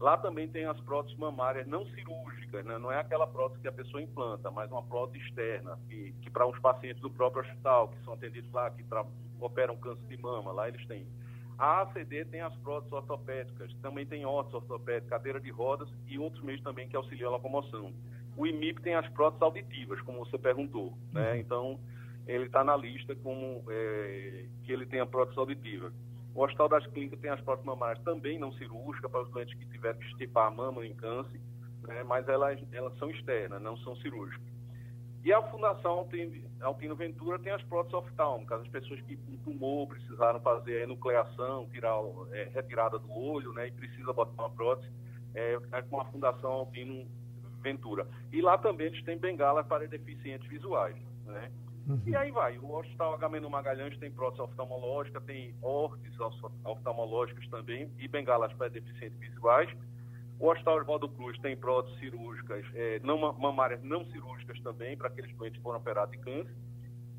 [0.00, 2.78] Lá também tem as próteses mamárias não cirúrgicas, né?
[2.78, 6.46] não é aquela prótese que a pessoa implanta, mas uma prótese externa, que, que para
[6.46, 8.82] os pacientes do próprio hospital, que são atendidos lá, que
[9.38, 11.06] operam câncer de mama, lá eles têm.
[11.58, 16.42] A ACD tem as próteses ortopédicas, também tem órtese ortopédica, cadeira de rodas e outros
[16.42, 17.92] meios também que auxiliam a locomoção.
[18.34, 21.32] O IMIP tem as próteses auditivas, como você perguntou, né?
[21.32, 21.36] Uhum.
[21.36, 21.80] Então,
[22.26, 25.92] ele está na lista como é, que ele tem a prótese auditiva.
[26.34, 29.66] O Hospital das Clínicas tem as próteses mamárias também não cirúrgicas para os doentes que
[29.66, 31.40] tiveram que estipar a mama em câncer,
[31.82, 34.50] né, mas elas, elas são externas, não são cirúrgicas.
[35.22, 36.08] E a Fundação
[36.62, 41.68] Altino Ventura tem as próteses oftálmicas, as pessoas que com tumor precisaram fazer a enucleação,
[41.68, 41.98] tirar,
[42.32, 44.90] é, retirada do olho, né, e precisa botar uma prótese,
[45.34, 47.06] é, é com a Fundação Altino
[47.60, 48.06] Ventura.
[48.32, 51.50] E lá também eles têm bengalas para deficientes visuais, né?
[51.86, 52.00] Uhum.
[52.06, 52.58] E aí vai.
[52.58, 56.18] O Hospital Agamemnon Magalhães tem prótese oftalmológica, tem órteses
[56.64, 59.70] oftalmológicas também e bengalas para deficientes visuais.
[60.38, 65.34] O Hospital Oswaldo Cruz tem próteses cirúrgicas, é, não mamárias não cirúrgicas também, para aqueles
[65.36, 66.54] doentes que foram operados de câncer.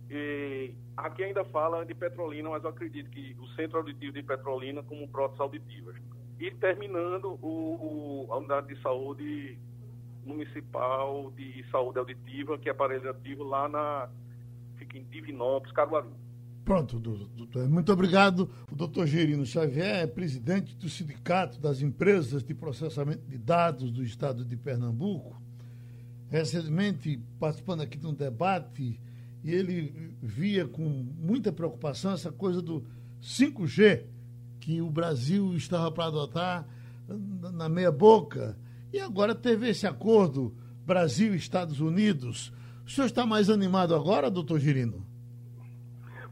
[0.10, 4.84] E aqui ainda fala de Petrolina, mas eu acredito que o Centro Auditivo de Petrolina
[4.84, 5.96] como próteses auditivas.
[6.40, 9.58] E terminando o, o, a unidade de saúde
[10.26, 14.10] municipal de saúde auditiva, que é aparelho ativo lá na
[14.94, 16.12] em Divinópolis, Caruaru.
[16.64, 17.68] Pronto, doutor.
[17.68, 18.50] Muito obrigado.
[18.72, 24.04] O doutor Gerino Xavier é presidente do Sindicato das Empresas de Processamento de Dados do
[24.04, 25.42] Estado de Pernambuco.
[26.30, 29.00] Recentemente, participando aqui de um debate,
[29.44, 32.86] ele via com muita preocupação essa coisa do
[33.22, 34.06] 5G,
[34.60, 36.68] que o Brasil estava para adotar
[37.54, 38.58] na meia boca.
[38.94, 42.54] E agora teve esse acordo Brasil-Estados Unidos
[42.86, 45.06] o senhor está mais animado agora, doutor Girino?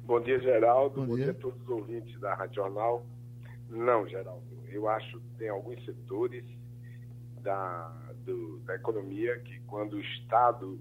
[0.03, 1.01] Bom dia, Geraldo.
[1.01, 1.25] Bom, Bom dia.
[1.25, 1.31] dia.
[1.31, 3.05] a todos os ouvintes da Rádio Jornal.
[3.69, 4.43] Não, Geraldo.
[4.67, 6.43] Eu acho que tem alguns setores
[7.41, 7.87] da,
[8.25, 10.79] do, da economia que, quando o Estado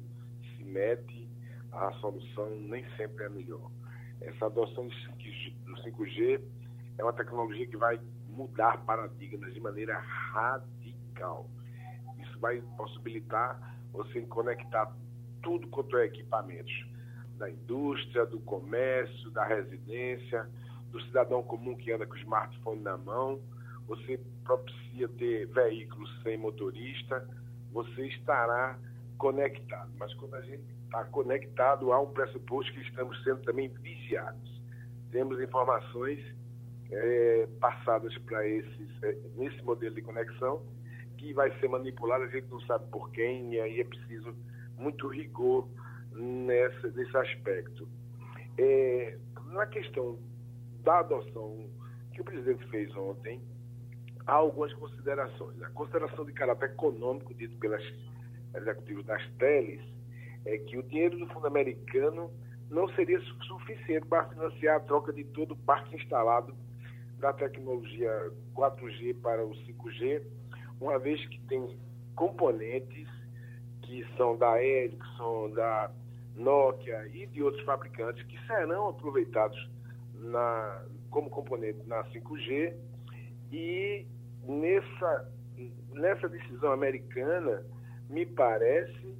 [0.57, 1.29] se mete,
[1.73, 3.71] a solução nem sempre é a melhor.
[4.21, 6.41] Essa adoção do 5G
[6.97, 11.49] é uma tecnologia que vai mudar paradigmas de maneira radical
[12.41, 14.93] vai possibilitar você conectar
[15.43, 16.87] tudo quanto é equipamentos
[17.37, 20.49] da indústria, do comércio, da residência,
[20.91, 23.41] do cidadão comum que anda com o smartphone na mão.
[23.87, 27.27] Você propicia ter veículos sem motorista,
[27.73, 28.79] você estará
[29.17, 29.91] conectado.
[29.99, 34.61] Mas quando a gente está conectado, há um pressuposto que estamos sendo também vigiados.
[35.11, 36.19] Temos informações
[36.91, 40.63] é, passadas para esses é, nesse modelo de conexão
[41.19, 44.35] que vai ser manipulado, a gente não sabe por quem, e aí é preciso
[44.79, 45.69] muito rigor
[46.13, 47.89] nessa, nesse aspecto.
[48.57, 50.19] É, na questão
[50.83, 51.69] da adoção
[52.13, 53.41] que o presidente fez ontem,
[54.27, 55.61] há algumas considerações.
[55.63, 57.83] A consideração de caráter econômico, dito pelas
[58.55, 59.81] executivos das teles,
[60.45, 62.31] é que o dinheiro do fundo americano
[62.71, 66.55] não seria suficiente para financiar a troca de todo o parque instalado
[67.19, 70.23] da tecnologia 4G para o 5G,
[70.81, 71.77] uma vez que tem
[72.15, 73.09] componentes
[73.89, 75.91] que são da Ericsson, da
[76.37, 79.59] Nokia e de outros fabricantes que serão aproveitados
[80.15, 82.75] na, como componente na 5G
[83.51, 84.07] e
[84.45, 85.33] nessa,
[85.95, 87.65] nessa decisão americana
[88.11, 89.17] me parece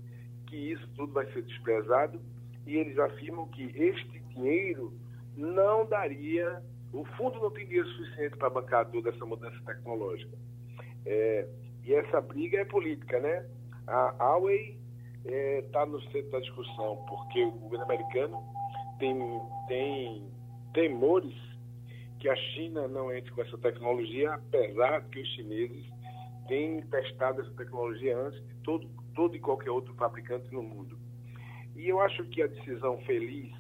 [0.47, 2.21] que isso tudo vai ser desprezado
[2.67, 4.93] e eles afirmam que este dinheiro
[5.35, 10.37] não daria, o fundo não tem dinheiro suficiente para bancar toda essa mudança tecnológica.
[11.07, 11.49] É,
[11.85, 13.47] e essa briga é política, né?
[13.89, 14.79] A Huawei
[15.25, 18.45] está é, tá no centro da discussão, porque o governo americano
[18.99, 19.17] tem,
[19.67, 20.31] tem
[20.75, 21.35] temores
[22.19, 25.87] que a China não entre com essa tecnologia, apesar que os chineses
[26.49, 30.99] têm testado essa tecnologia antes de todo, todo e qualquer outro fabricante no mundo.
[31.75, 33.51] E eu acho que a decisão feliz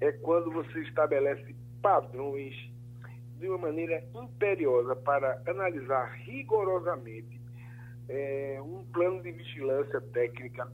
[0.00, 2.54] é quando você estabelece padrões
[3.38, 7.43] de uma maneira imperiosa para analisar rigorosamente
[8.08, 10.70] é, um plano de vigilância técnica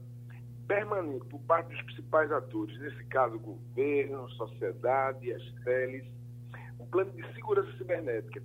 [0.67, 6.05] permanente por parte dos principais atores, nesse caso, governo, sociedade, as teles,
[6.79, 8.41] um plano de segurança cibernética,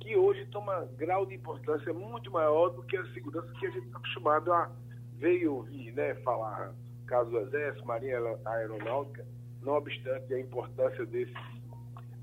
[0.00, 3.86] que hoje toma grau de importância muito maior do que a segurança que a gente
[3.86, 4.70] está acostumado a
[5.14, 6.14] ver e ouvir, né?
[6.16, 6.74] Falar,
[7.06, 9.24] caso do Exército, Marinha Aeronáutica,
[9.62, 11.34] não obstante a importância desses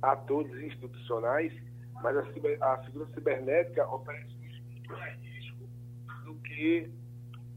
[0.02, 1.54] atores institucionais,
[2.02, 5.29] mas a, ciber, a segurança cibernética oferece muito risco do
[6.60, 6.90] que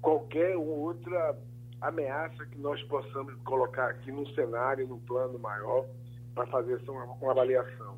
[0.00, 1.36] qualquer outra
[1.80, 5.84] ameaça que nós possamos colocar aqui no cenário, no plano maior,
[6.32, 7.96] para fazer essa uma, uma avaliação.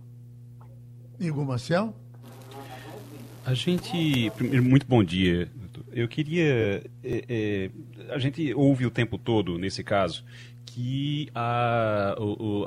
[1.20, 1.94] Igor Marcel?
[3.44, 4.32] A gente.
[4.62, 5.50] Muito bom dia.
[5.92, 6.82] Eu queria.
[7.04, 7.70] É, é,
[8.08, 10.24] a gente ouve o tempo todo, nesse caso,
[10.66, 12.14] que a,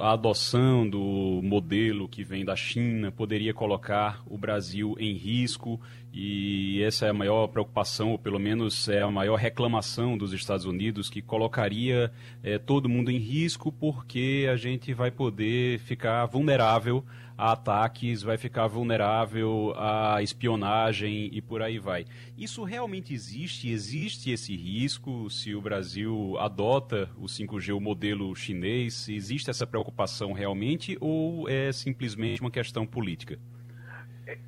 [0.02, 5.80] a, adoção do modelo que vem da China poderia colocar o Brasil em risco.
[6.14, 10.66] E essa é a maior preocupação, ou pelo menos é a maior reclamação dos Estados
[10.66, 17.04] Unidos, que colocaria é, todo mundo em risco porque a gente vai poder ficar vulnerável
[17.38, 22.06] a ataques, vai ficar vulnerável à espionagem e por aí vai.
[22.38, 23.70] Isso realmente existe?
[23.72, 29.08] Existe esse risco se o Brasil adota o 5G, o modelo chinês?
[29.08, 33.38] Existe essa preocupação realmente ou é simplesmente uma questão política?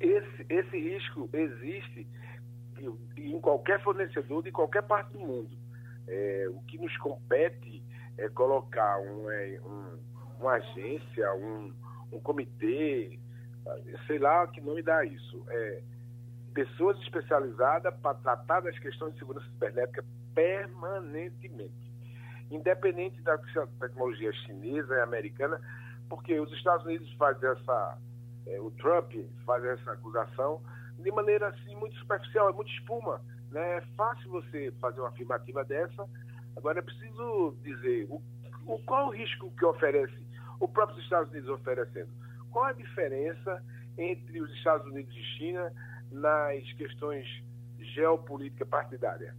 [0.00, 2.06] Esse, esse risco existe
[3.16, 5.56] em qualquer fornecedor de qualquer parte do mundo.
[6.08, 7.82] É, o que nos compete
[8.18, 9.98] é colocar um, é, um,
[10.40, 11.72] uma agência, um,
[12.12, 13.18] um comitê,
[14.06, 15.44] sei lá que nome dá isso.
[15.48, 15.82] É,
[16.52, 21.90] pessoas especializadas para tratar das questões de segurança cibernética permanentemente.
[22.50, 23.38] Independente da
[23.78, 25.60] tecnologia chinesa e americana,
[26.08, 27.98] porque os Estados Unidos fazem essa.
[28.46, 29.12] É, o Trump
[29.44, 30.60] faz essa acusação
[30.98, 33.20] de maneira assim muito superficial, é muito espuma.
[33.50, 33.78] Né?
[33.78, 36.06] É fácil você fazer uma afirmativa dessa.
[36.56, 38.20] Agora é preciso dizer o,
[38.66, 40.29] o qual o risco que oferece
[40.60, 42.10] o próprio Estados Unidos oferecendo.
[42.50, 43.64] Qual a diferença
[43.96, 45.72] entre os Estados Unidos e China
[46.12, 47.26] nas questões
[47.78, 49.34] geopolítica partidária?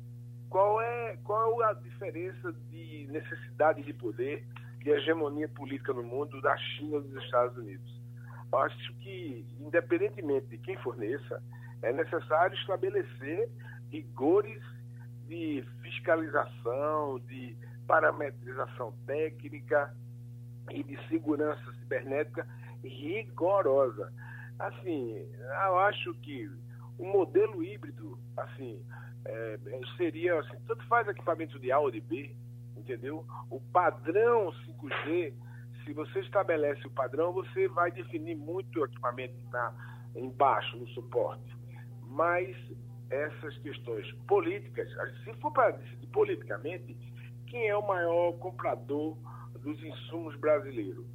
[0.49, 4.43] Qual é, qual a diferença de necessidade de poder
[4.83, 8.01] e hegemonia política no mundo da China e dos Estados Unidos?
[8.51, 11.41] Acho que, independentemente de quem forneça,
[11.81, 13.49] é necessário estabelecer
[13.89, 14.61] rigores
[15.27, 17.55] de fiscalização, de
[17.87, 19.95] parametrização técnica,
[20.69, 22.47] e de segurança cibernética
[22.83, 24.11] rigorosa.
[24.59, 25.27] Assim,
[25.65, 26.49] eu acho que
[26.97, 28.79] o modelo híbrido, assim,
[29.25, 29.57] é,
[29.97, 32.35] seria, assim, tanto faz equipamento de A ou de B,
[32.77, 33.25] entendeu?
[33.49, 35.33] O padrão 5G,
[35.83, 39.73] se você estabelece o padrão, você vai definir muito o equipamento na,
[40.15, 41.55] embaixo, no suporte.
[42.07, 42.55] Mas
[43.09, 44.87] essas questões políticas,
[45.23, 46.97] se for para decidir politicamente,
[47.47, 49.17] quem é o maior comprador
[49.61, 51.05] dos insumos brasileiros,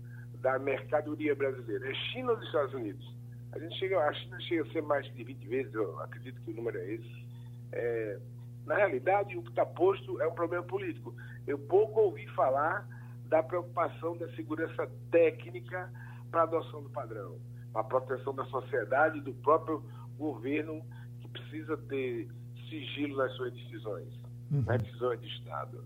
[0.41, 1.91] da mercadoria brasileira?
[1.91, 3.17] É China ou os Estados Unidos?
[3.53, 6.51] A gente chega, a China chega a ser mais de 20 vezes, eu acredito que
[6.51, 7.27] o número é esse.
[7.73, 8.19] É,
[8.67, 11.15] na realidade, o que está posto é um problema político.
[11.47, 12.87] Eu pouco ouvi falar
[13.29, 15.91] da preocupação da segurança técnica
[16.31, 17.39] para a adoção do padrão,
[17.73, 19.83] para a proteção da sociedade e do próprio
[20.19, 20.83] governo
[21.21, 22.29] que precisa ter
[22.69, 24.09] sigilo nas suas decisões,
[24.51, 24.63] uhum.
[24.63, 25.85] nas decisões de Estado.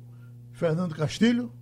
[0.52, 1.52] Fernando Castilho.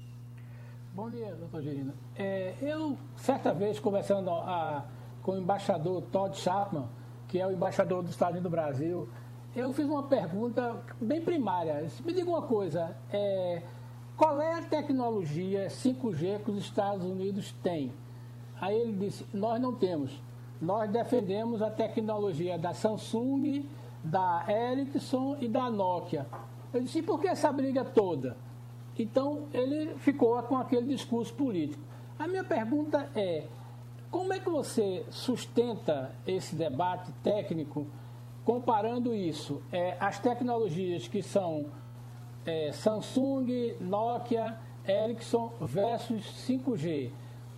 [0.99, 1.95] Bom dia, doutor Gerina.
[2.17, 4.85] É, eu, certa vez, conversando a,
[5.23, 6.89] com o embaixador Todd Chapman,
[7.29, 9.09] que é o embaixador dos Estados Unidos do Brasil,
[9.55, 11.87] eu fiz uma pergunta bem primária.
[12.05, 13.63] Me diga uma coisa, é,
[14.17, 17.93] qual é a tecnologia 5G que os Estados Unidos têm?
[18.61, 20.21] Aí ele disse, nós não temos.
[20.61, 23.65] Nós defendemos a tecnologia da Samsung,
[24.03, 26.27] da Ericsson e da Nokia.
[26.75, 28.48] Eu disse, e por que essa briga toda?
[28.99, 31.83] Então ele ficou com aquele discurso político.
[32.19, 33.47] A minha pergunta é,
[34.11, 37.87] como é que você sustenta esse debate técnico
[38.45, 41.67] comparando isso, é, as tecnologias que são
[42.47, 47.11] é, Samsung, Nokia, Ericsson versus 5G.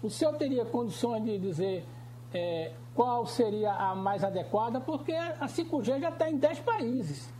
[0.02, 1.86] O senhor teria condições de dizer
[2.34, 4.80] é, qual seria a mais adequada?
[4.80, 7.32] Porque a 5G já está em 10 países.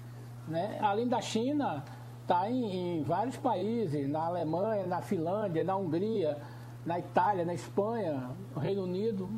[0.47, 0.79] Né?
[0.81, 1.85] Além da China,
[2.31, 6.39] está em, em vários países, na Alemanha, na Finlândia, na Hungria,
[6.87, 9.29] na Itália, na Espanha, no Reino Unido.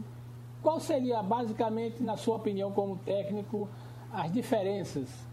[0.61, 3.66] Qual seria, basicamente, na sua opinião, como técnico,
[4.12, 5.26] as diferenças?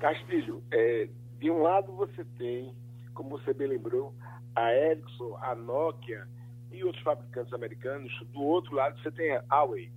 [0.00, 1.08] Castilho, é,
[1.38, 2.74] de um lado você tem,
[3.14, 4.12] como você bem lembrou,
[4.56, 6.26] a Ericsson, a Nokia
[6.72, 8.12] e outros fabricantes americanos.
[8.32, 9.92] Do outro lado você tem a Huawei,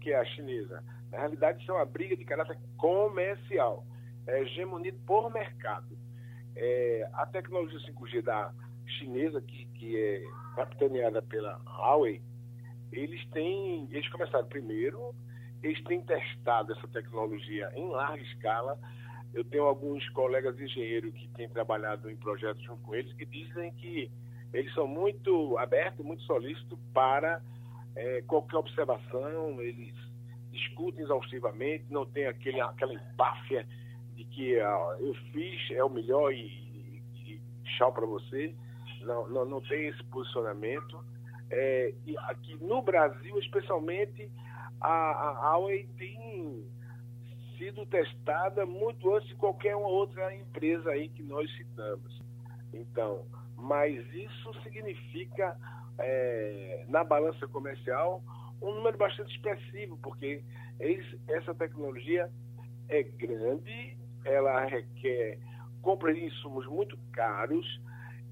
[0.00, 0.82] que é a chinesa.
[1.12, 3.84] Na realidade, isso é uma briga de caráter comercial,
[4.26, 5.98] é hegemonia por mercado.
[6.56, 8.52] É, a tecnologia 5G da
[8.98, 10.22] chinesa, que, que é
[10.56, 12.20] capitaneada pela Huawei,
[12.92, 15.14] eles têm, eles começaram primeiro
[15.62, 18.78] eles têm testado essa tecnologia em larga escala.
[19.32, 23.70] Eu tenho alguns colegas engenheiros que têm trabalhado em projetos junto com eles que dizem
[23.72, 24.10] que
[24.52, 27.40] eles são muito abertos, muito solícitos para
[27.94, 29.94] é, qualquer observação, eles
[30.50, 33.66] discutem exaustivamente, não tem aquele, aquela empáfia
[34.20, 38.54] de que ah, eu fiz, é o melhor e, e, e tchau para você.
[39.00, 41.02] Não, não, não tem esse posicionamento.
[41.50, 44.30] É, e aqui no Brasil, especialmente,
[44.78, 46.64] a, a Huawei tem
[47.56, 52.20] sido testada muito antes de qualquer outra empresa aí que nós citamos.
[52.74, 53.24] Então,
[53.56, 55.56] mas isso significa,
[55.98, 58.22] é, na balança comercial,
[58.60, 60.42] um número bastante expressivo, porque
[61.26, 62.30] essa tecnologia
[62.88, 65.38] é grande, ela requer
[65.82, 67.80] compra de insumos muito caros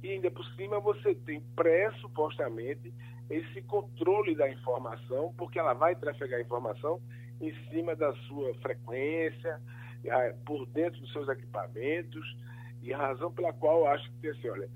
[0.02, 2.92] e ainda por cima você tem pressupostamente
[3.30, 7.00] esse controle da informação, porque ela vai trafegar informação
[7.40, 9.60] em cima da sua frequência,
[10.46, 12.24] por dentro dos seus equipamentos,
[12.82, 14.68] e a razão pela qual eu acho que assim, olha,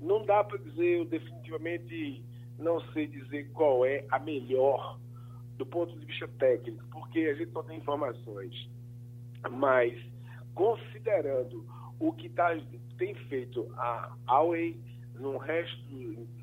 [0.00, 2.24] não dá para dizer, eu definitivamente
[2.58, 4.98] não sei dizer qual é a melhor
[5.56, 8.70] do ponto de vista técnico, porque a gente não tem informações.
[9.50, 9.92] Mas,
[10.58, 11.64] considerando
[12.00, 12.48] o que tá,
[12.98, 14.76] tem feito a Huawei
[15.14, 15.80] no resto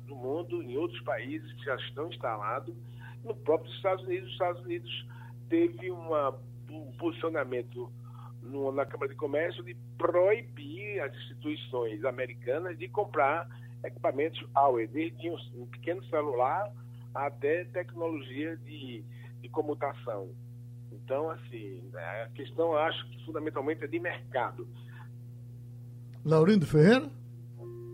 [0.06, 2.74] do mundo, em outros países que já estão instalados,
[3.22, 4.28] no próprio Estados Unidos.
[4.28, 5.06] Os Estados Unidos
[5.50, 6.34] teve uma,
[6.70, 7.92] um posicionamento
[8.40, 13.46] no, na Câmara de Comércio de proibir as instituições americanas de comprar
[13.84, 16.72] equipamentos Huawei, desde um, um pequeno celular
[17.14, 19.04] até tecnologia de,
[19.42, 20.30] de comutação.
[21.06, 24.66] Então, assim, a questão, acho que fundamentalmente é de mercado.
[26.24, 27.08] Laurindo Ferreira?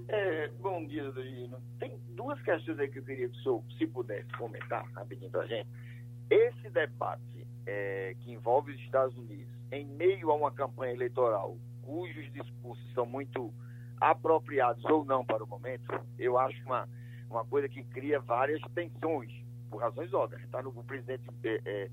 [0.09, 1.59] É, bom dia, Dagino.
[1.79, 5.43] Tem duas questões aí que eu queria que o senhor, se pudesse comentar rapidinho para
[5.43, 5.69] a gente.
[6.31, 12.33] Esse debate é, que envolve os Estados Unidos em meio a uma campanha eleitoral cujos
[12.33, 13.53] discursos são muito
[14.01, 15.85] apropriados ou não para o momento,
[16.19, 16.89] eu acho uma,
[17.29, 19.31] uma coisa que cria várias tensões,
[19.71, 20.49] por razões óbvias.
[20.51, 21.91] Tá no, o presidente é,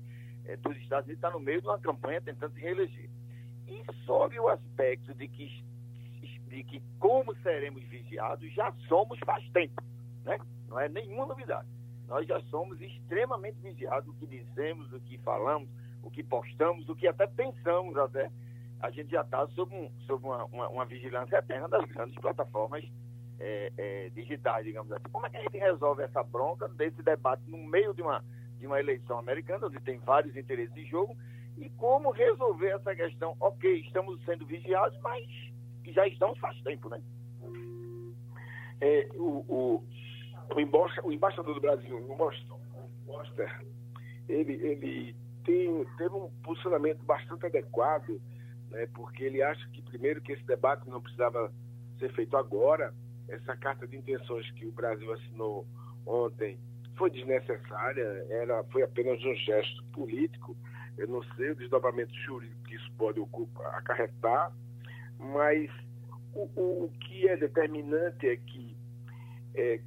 [0.50, 3.08] é, dos Estados Unidos está no meio de uma campanha tentando se reeleger.
[3.68, 5.64] E sobre o aspecto de que
[6.48, 9.80] de que como seremos vigiados já somos faz tempo,
[10.24, 10.36] né?
[10.68, 11.68] Não é nenhuma novidade.
[12.08, 15.68] Nós já somos extremamente vigiados, o que dizemos, o que falamos,
[16.02, 18.30] o que postamos, o que até pensamos até.
[18.80, 22.84] A gente já está sob, um, sob uma, uma, uma, vigilância eterna das grandes plataformas
[23.38, 25.08] é, é, digitais, digamos assim.
[25.12, 28.24] Como é que a gente resolve essa bronca desse debate no meio de uma,
[28.60, 31.16] de uma eleição americana, onde tem vários interesses em jogo,
[31.56, 33.34] e como resolver essa questão.
[33.40, 35.26] Ok, estamos sendo vigiados, mas
[35.86, 37.02] já estamos faz tempo, né?
[38.80, 39.84] É, o, o,
[40.54, 42.60] o, embaixador, o embaixador do Brasil no Boston,
[44.28, 48.20] ele, ele tem, teve um posicionamento bastante adequado,
[48.70, 51.52] né, porque ele acha que, primeiro, que esse debate não precisava
[51.98, 52.94] ser feito agora,
[53.28, 55.66] essa carta de intenções que o Brasil assinou
[56.06, 56.58] ontem
[57.00, 60.54] foi desnecessária, era, foi apenas um gesto político.
[60.98, 63.18] Eu não sei o desdobramento jurídico que isso pode
[63.72, 64.52] acarretar,
[65.18, 65.70] mas
[66.34, 68.76] o, o, o que é determinante é que
[69.54, 69.80] é,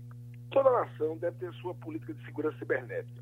[0.49, 3.21] toda nação deve ter sua política de segurança cibernética,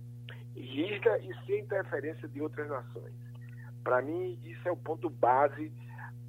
[0.56, 3.14] rígida e sem interferência de outras nações.
[3.84, 5.70] Para mim, isso é o ponto base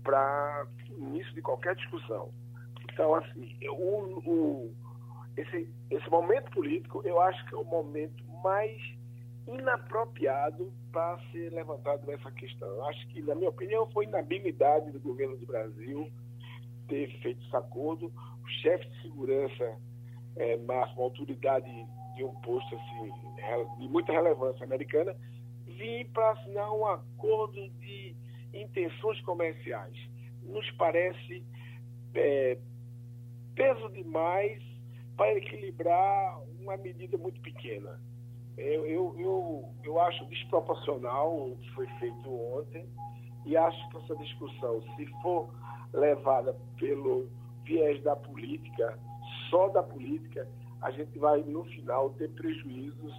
[0.02, 0.66] para
[0.98, 2.32] início de qualquer discussão.
[2.92, 4.74] Então, assim, o, o,
[5.36, 8.80] esse, esse momento político, eu acho que é o momento mais
[9.46, 12.68] inapropriado para ser levantado essa questão.
[12.68, 16.10] Eu acho que, na minha opinião, foi inabilidade do governo do Brasil
[16.88, 18.06] ter feito esse acordo.
[18.06, 19.76] O chefe de segurança
[20.36, 21.70] é, máximo, autoridade
[22.14, 25.16] de um posto assim, de muita relevância americana,
[25.66, 28.14] vir para assinar um acordo de
[28.52, 29.96] intenções comerciais.
[30.42, 31.44] Nos parece
[32.14, 32.58] é,
[33.54, 34.62] peso demais
[35.16, 38.00] para equilibrar uma medida muito pequena.
[38.56, 42.86] Eu, eu, eu, eu acho desproporcional o que foi feito ontem
[43.44, 45.48] e acho que essa discussão, se for
[45.92, 47.28] levada pelo
[47.64, 48.98] viés da política,
[49.50, 50.48] só da política,
[50.80, 53.14] a gente vai, no final, ter prejuízos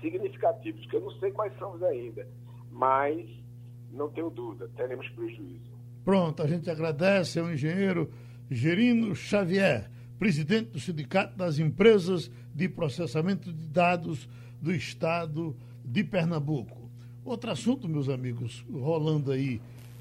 [0.00, 2.26] significativos, que eu não sei quais são ainda,
[2.70, 3.28] mas
[3.90, 5.78] não tenho dúvida, teremos prejuízo.
[6.04, 8.10] Pronto, a gente agradece ao engenheiro
[8.50, 14.28] Gerino Xavier, presidente do Sindicato das Empresas de Processamento de Dados
[14.60, 16.90] do Estado de Pernambuco.
[17.24, 19.60] Outro assunto, meus amigos, rolando aí,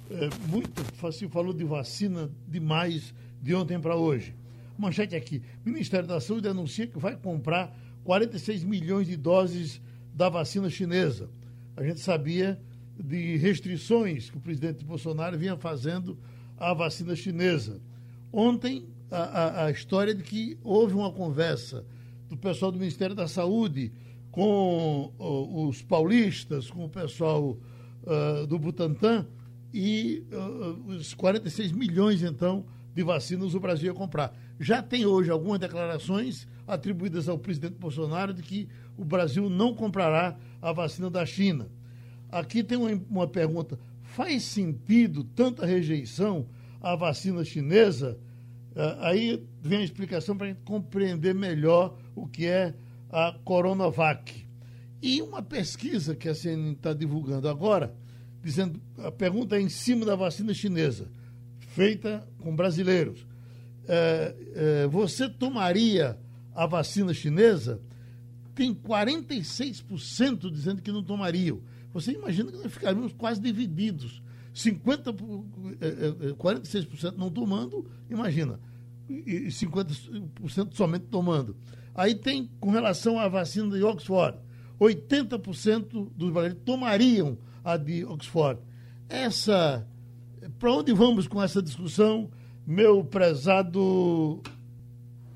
[0.10, 4.34] é, muito, se falou de vacina demais de ontem para hoje.
[4.78, 9.82] Manchete aqui: Ministério da Saúde anuncia que vai comprar 46 milhões de doses
[10.14, 11.30] da vacina chinesa.
[11.76, 12.60] A gente sabia
[12.98, 16.18] de restrições que o presidente Bolsonaro vinha fazendo
[16.58, 17.80] à vacina chinesa.
[18.32, 21.86] Ontem, a, a, história de que houve uma conversa
[22.30, 23.92] do pessoal do Ministério da Saúde
[24.32, 27.58] com uh, os paulistas, com o pessoal
[28.04, 29.26] uh, do Butantan,
[29.74, 34.36] e uh, os 46 milhões, então, de vacinas o Brasil ia comprar.
[34.60, 40.38] Já tem hoje algumas declarações atribuídas ao presidente Bolsonaro de que o Brasil não comprará
[40.62, 41.70] a vacina da China.
[42.30, 46.48] Aqui tem uma, uma pergunta: faz sentido tanta rejeição
[46.82, 48.20] à vacina chinesa?
[48.78, 52.76] Uh, aí vem a explicação para a gente compreender melhor o que é
[53.10, 54.46] a Coronavac.
[55.02, 57.96] E uma pesquisa que a CNN está divulgando agora,
[58.44, 61.10] dizendo, a pergunta é em cima da vacina chinesa
[61.78, 63.28] feita com brasileiros.
[63.88, 66.18] É, é, você tomaria
[66.56, 67.80] a vacina chinesa?
[68.56, 71.62] Tem 46% dizendo que não tomariam.
[71.94, 74.24] Você imagina que nós ficaríamos quase divididos.
[74.56, 78.60] 50, 46% não tomando, imagina.
[79.10, 81.56] E 50% somente tomando.
[81.96, 84.38] Aí tem com relação à vacina de Oxford.
[84.80, 88.62] 80% dos brasileiros tomariam a de Oxford.
[89.10, 89.88] Essa
[90.60, 92.30] para onde vamos com essa discussão,
[92.66, 94.42] meu prezado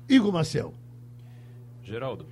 [0.08, 0.74] Igor Marcel?
[1.82, 2.26] Geraldo,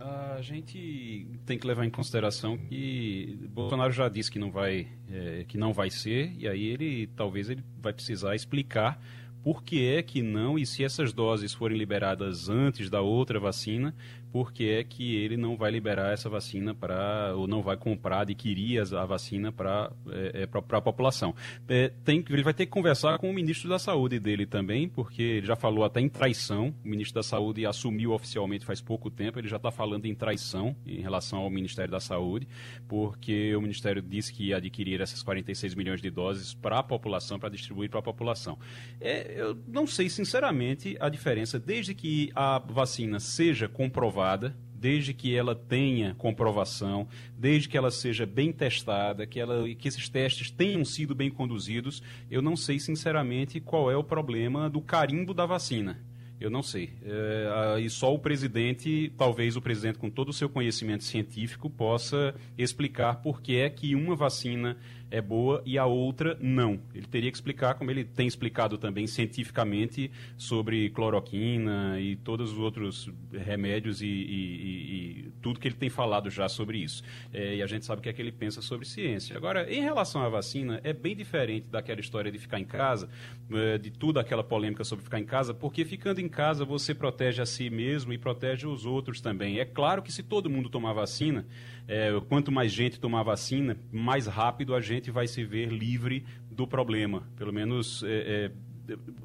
[0.00, 5.44] a gente tem que levar em consideração que Bolsonaro já disse que não vai, é,
[5.46, 9.00] que não vai ser, e aí ele talvez ele vai precisar explicar
[9.46, 13.94] por que é que não, e se essas doses forem liberadas antes da outra vacina,
[14.32, 18.20] por que é que ele não vai liberar essa vacina para, ou não vai comprar,
[18.20, 21.34] adquirir a vacina para é, é a população.
[21.68, 25.22] É, tem, ele vai ter que conversar com o ministro da Saúde dele também, porque
[25.22, 29.38] ele já falou até em traição, o ministro da Saúde assumiu oficialmente faz pouco tempo,
[29.38, 32.46] ele já está falando em traição em relação ao Ministério da Saúde,
[32.88, 37.38] porque o Ministério disse que ia adquirir essas 46 milhões de doses para a população,
[37.38, 38.58] para distribuir para a população.
[39.00, 44.15] É, eu não sei, sinceramente, a diferença, desde que a vacina seja comprovada,
[44.78, 50.08] desde que ela tenha comprovação, desde que ela seja bem testada, que, ela, que esses
[50.08, 55.32] testes tenham sido bem conduzidos, eu não sei, sinceramente, qual é o problema do carimbo
[55.32, 55.98] da vacina.
[56.38, 56.92] Eu não sei.
[57.02, 62.34] É, e só o presidente, talvez o presidente com todo o seu conhecimento científico, possa
[62.58, 64.76] explicar por que é que uma vacina
[65.10, 66.80] é boa e a outra não.
[66.94, 72.58] Ele teria que explicar, como ele tem explicado também cientificamente, sobre cloroquina e todos os
[72.58, 77.02] outros remédios e, e, e tudo que ele tem falado já sobre isso.
[77.32, 79.36] É, e a gente sabe o que é que ele pensa sobre ciência.
[79.36, 83.08] Agora, em relação à vacina, é bem diferente daquela história de ficar em casa,
[83.50, 87.40] é, de tudo aquela polêmica sobre ficar em casa, porque ficando em casa você protege
[87.40, 89.60] a si mesmo e protege os outros também.
[89.60, 91.46] É claro que se todo mundo tomar vacina,
[91.88, 96.66] é, quanto mais gente tomar vacina, mais rápido a gente vai se ver livre do
[96.66, 97.22] problema.
[97.36, 98.50] Pelo menos é,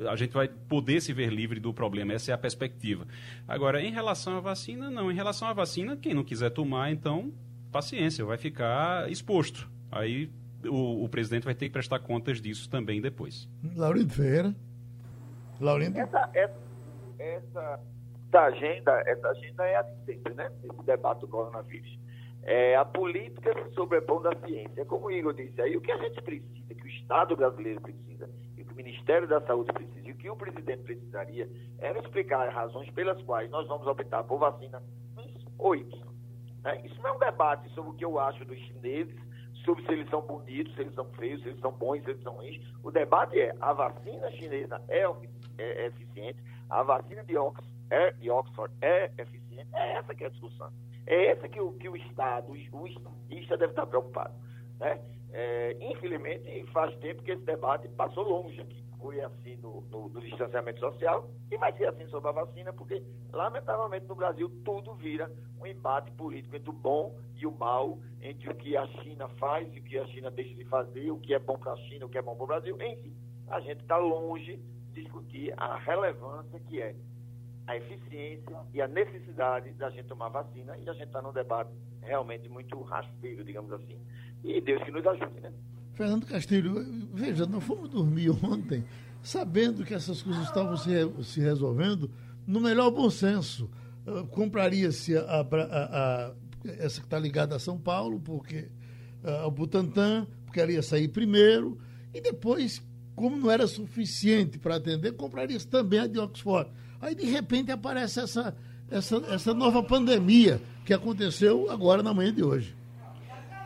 [0.01, 2.13] é, a gente vai poder se ver livre do problema.
[2.13, 3.05] Essa é a perspectiva.
[3.47, 5.11] Agora, em relação à vacina, não.
[5.11, 7.32] Em relação à vacina, quem não quiser tomar, então,
[7.72, 9.69] paciência, vai ficar exposto.
[9.91, 10.30] Aí
[10.65, 13.47] o, o presidente vai ter que prestar contas disso também depois.
[13.76, 14.55] Laurindo Ferreira.
[15.59, 15.99] Laurindo.
[15.99, 16.55] Essa, essa,
[17.19, 17.80] essa,
[18.28, 20.51] essa agenda, essa agenda é a de sempre, né?
[20.63, 21.99] Esse debate do coronavírus.
[22.43, 24.85] É, a política se sobrepõe da ciência.
[24.85, 28.29] Como o Igor disse aí, o que a gente precisa, que o Estado brasileiro precisa,
[28.57, 31.47] e que o Ministério da Saúde precisa, e o que o presidente precisaria,
[31.79, 34.81] era explicar as razões pelas quais nós vamos optar por vacina
[35.57, 36.11] ou Y.
[36.63, 36.81] Né?
[36.85, 39.15] Isso não é um debate sobre o que eu acho dos chineses,
[39.63, 42.23] sobre se eles são bonitos, se eles são feios, se eles são bons, se eles
[42.23, 42.59] são ruins.
[42.83, 45.11] O debate é, a vacina chinesa é, é,
[45.57, 46.39] é eficiente,
[46.69, 49.40] a vacina de Oxford, é, de Oxford é eficiente,
[49.73, 50.71] é essa que é a discussão.
[51.05, 54.33] É essa que o, que o Estado, o estadista deve estar preocupado.
[54.79, 54.99] Né?
[55.31, 58.83] É, infelizmente, faz tempo que esse debate passou longe aqui.
[58.99, 63.01] Foi assim no, no, no, distanciamento social e vai ser assim sobre a vacina, porque,
[63.33, 68.49] lamentavelmente, no Brasil tudo vira um embate político entre o bom e o mal, entre
[68.49, 71.33] o que a China faz e o que a China deixa de fazer, o que
[71.33, 72.77] é bom para a China, o que é bom para o Brasil.
[72.79, 73.15] Enfim,
[73.47, 74.57] a gente está longe
[74.91, 76.95] de discutir a relevância que é
[77.68, 81.72] a eficiência e a necessidade da gente tomar vacina e a gente está num debate
[82.01, 83.97] realmente muito rasteiro, digamos assim.
[84.43, 85.51] E Deus que nos ajude, né?
[85.93, 86.74] Fernando Castilho,
[87.14, 88.84] veja, nós fomos dormir ontem
[89.22, 90.91] sabendo que essas coisas estavam se,
[91.24, 92.09] se resolvendo
[92.45, 93.70] no melhor bom senso.
[94.05, 96.34] Uh, Compraria-se a, a, a,
[96.80, 98.68] essa que está ligada a São Paulo, porque
[99.24, 101.78] uh, o Butantan, porque ela ia sair primeiro,
[102.14, 102.82] e depois,
[103.16, 106.70] como não era suficiente para atender, compraria-se também a de Oxford.
[107.01, 108.55] Aí, de repente, aparece essa,
[108.89, 112.75] essa, essa nova pandemia que aconteceu agora na manhã de hoje.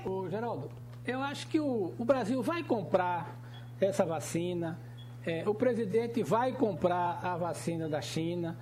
[0.06, 0.70] Ô, Geraldo,
[1.06, 3.38] eu acho que o, o Brasil vai comprar
[3.80, 4.80] essa vacina,
[5.26, 8.58] é, o presidente vai comprar a vacina da China,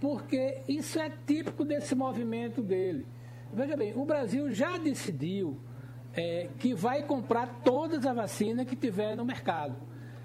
[0.00, 3.06] porque isso é típico desse movimento dele.
[3.52, 5.58] Veja bem, o Brasil já decidiu
[6.14, 9.76] é, que vai comprar todas as vacinas que tiver no mercado.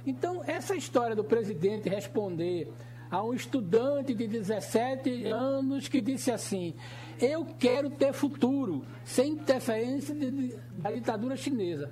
[0.05, 2.71] Então, essa história do presidente responder
[3.13, 6.73] a um estudante de 17 anos que disse assim:
[7.21, 11.91] Eu quero ter futuro, sem interferência de, de, da ditadura chinesa.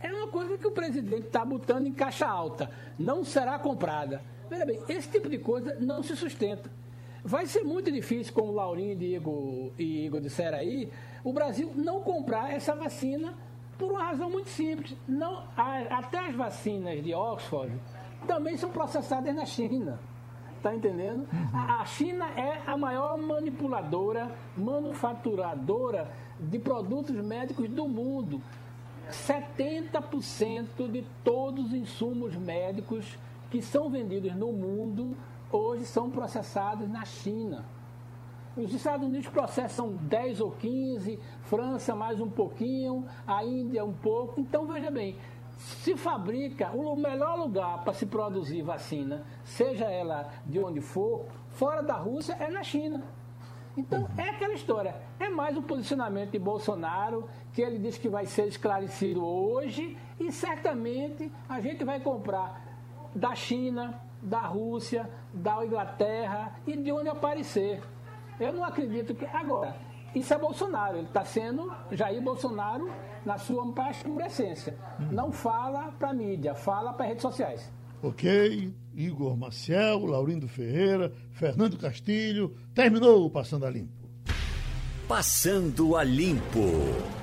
[0.00, 2.70] É uma coisa que o presidente está botando em caixa alta.
[2.98, 4.22] Não será comprada.
[4.48, 6.70] Veja bem, esse tipo de coisa não se sustenta.
[7.22, 10.88] Vai ser muito difícil, como o Laurinho e Igor, e Igor disseram aí,
[11.22, 13.34] o Brasil não comprar essa vacina
[13.78, 14.96] por uma razão muito simples.
[15.06, 17.78] Não, até as vacinas de Oxford
[18.26, 20.00] também são processadas na China.
[20.62, 21.26] Está entendendo?
[21.52, 26.08] A China é a maior manipuladora, manufaturadora
[26.38, 28.40] de produtos médicos do mundo.
[29.10, 33.18] 70% de todos os insumos médicos
[33.50, 35.16] que são vendidos no mundo
[35.50, 37.64] hoje são processados na China.
[38.56, 44.40] Os Estados Unidos processam 10 ou 15, França mais um pouquinho, a Índia um pouco.
[44.40, 45.16] Então, veja bem,
[45.56, 51.82] se fabrica, o melhor lugar para se produzir vacina, seja ela de onde for, fora
[51.82, 53.02] da Rússia, é na China.
[53.76, 54.94] Então, é aquela história.
[55.18, 60.30] É mais um posicionamento de Bolsonaro, que ele diz que vai ser esclarecido hoje, e
[60.30, 62.60] certamente a gente vai comprar
[63.14, 67.82] da China, da Rússia, da Inglaterra e de onde aparecer.
[68.38, 69.24] Eu não acredito que.
[69.26, 69.76] Agora,
[70.14, 70.98] isso é Bolsonaro.
[70.98, 72.90] Ele está sendo Jair Bolsonaro
[73.24, 74.76] na sua mais pura essência.
[75.00, 75.08] Hum.
[75.10, 77.70] Não fala para a mídia, fala para redes sociais.
[78.02, 82.56] Ok, Igor Maciel, Laurindo Ferreira, Fernando Castilho.
[82.74, 84.08] Terminou o Passando a Limpo.
[85.06, 87.21] Passando a Limpo.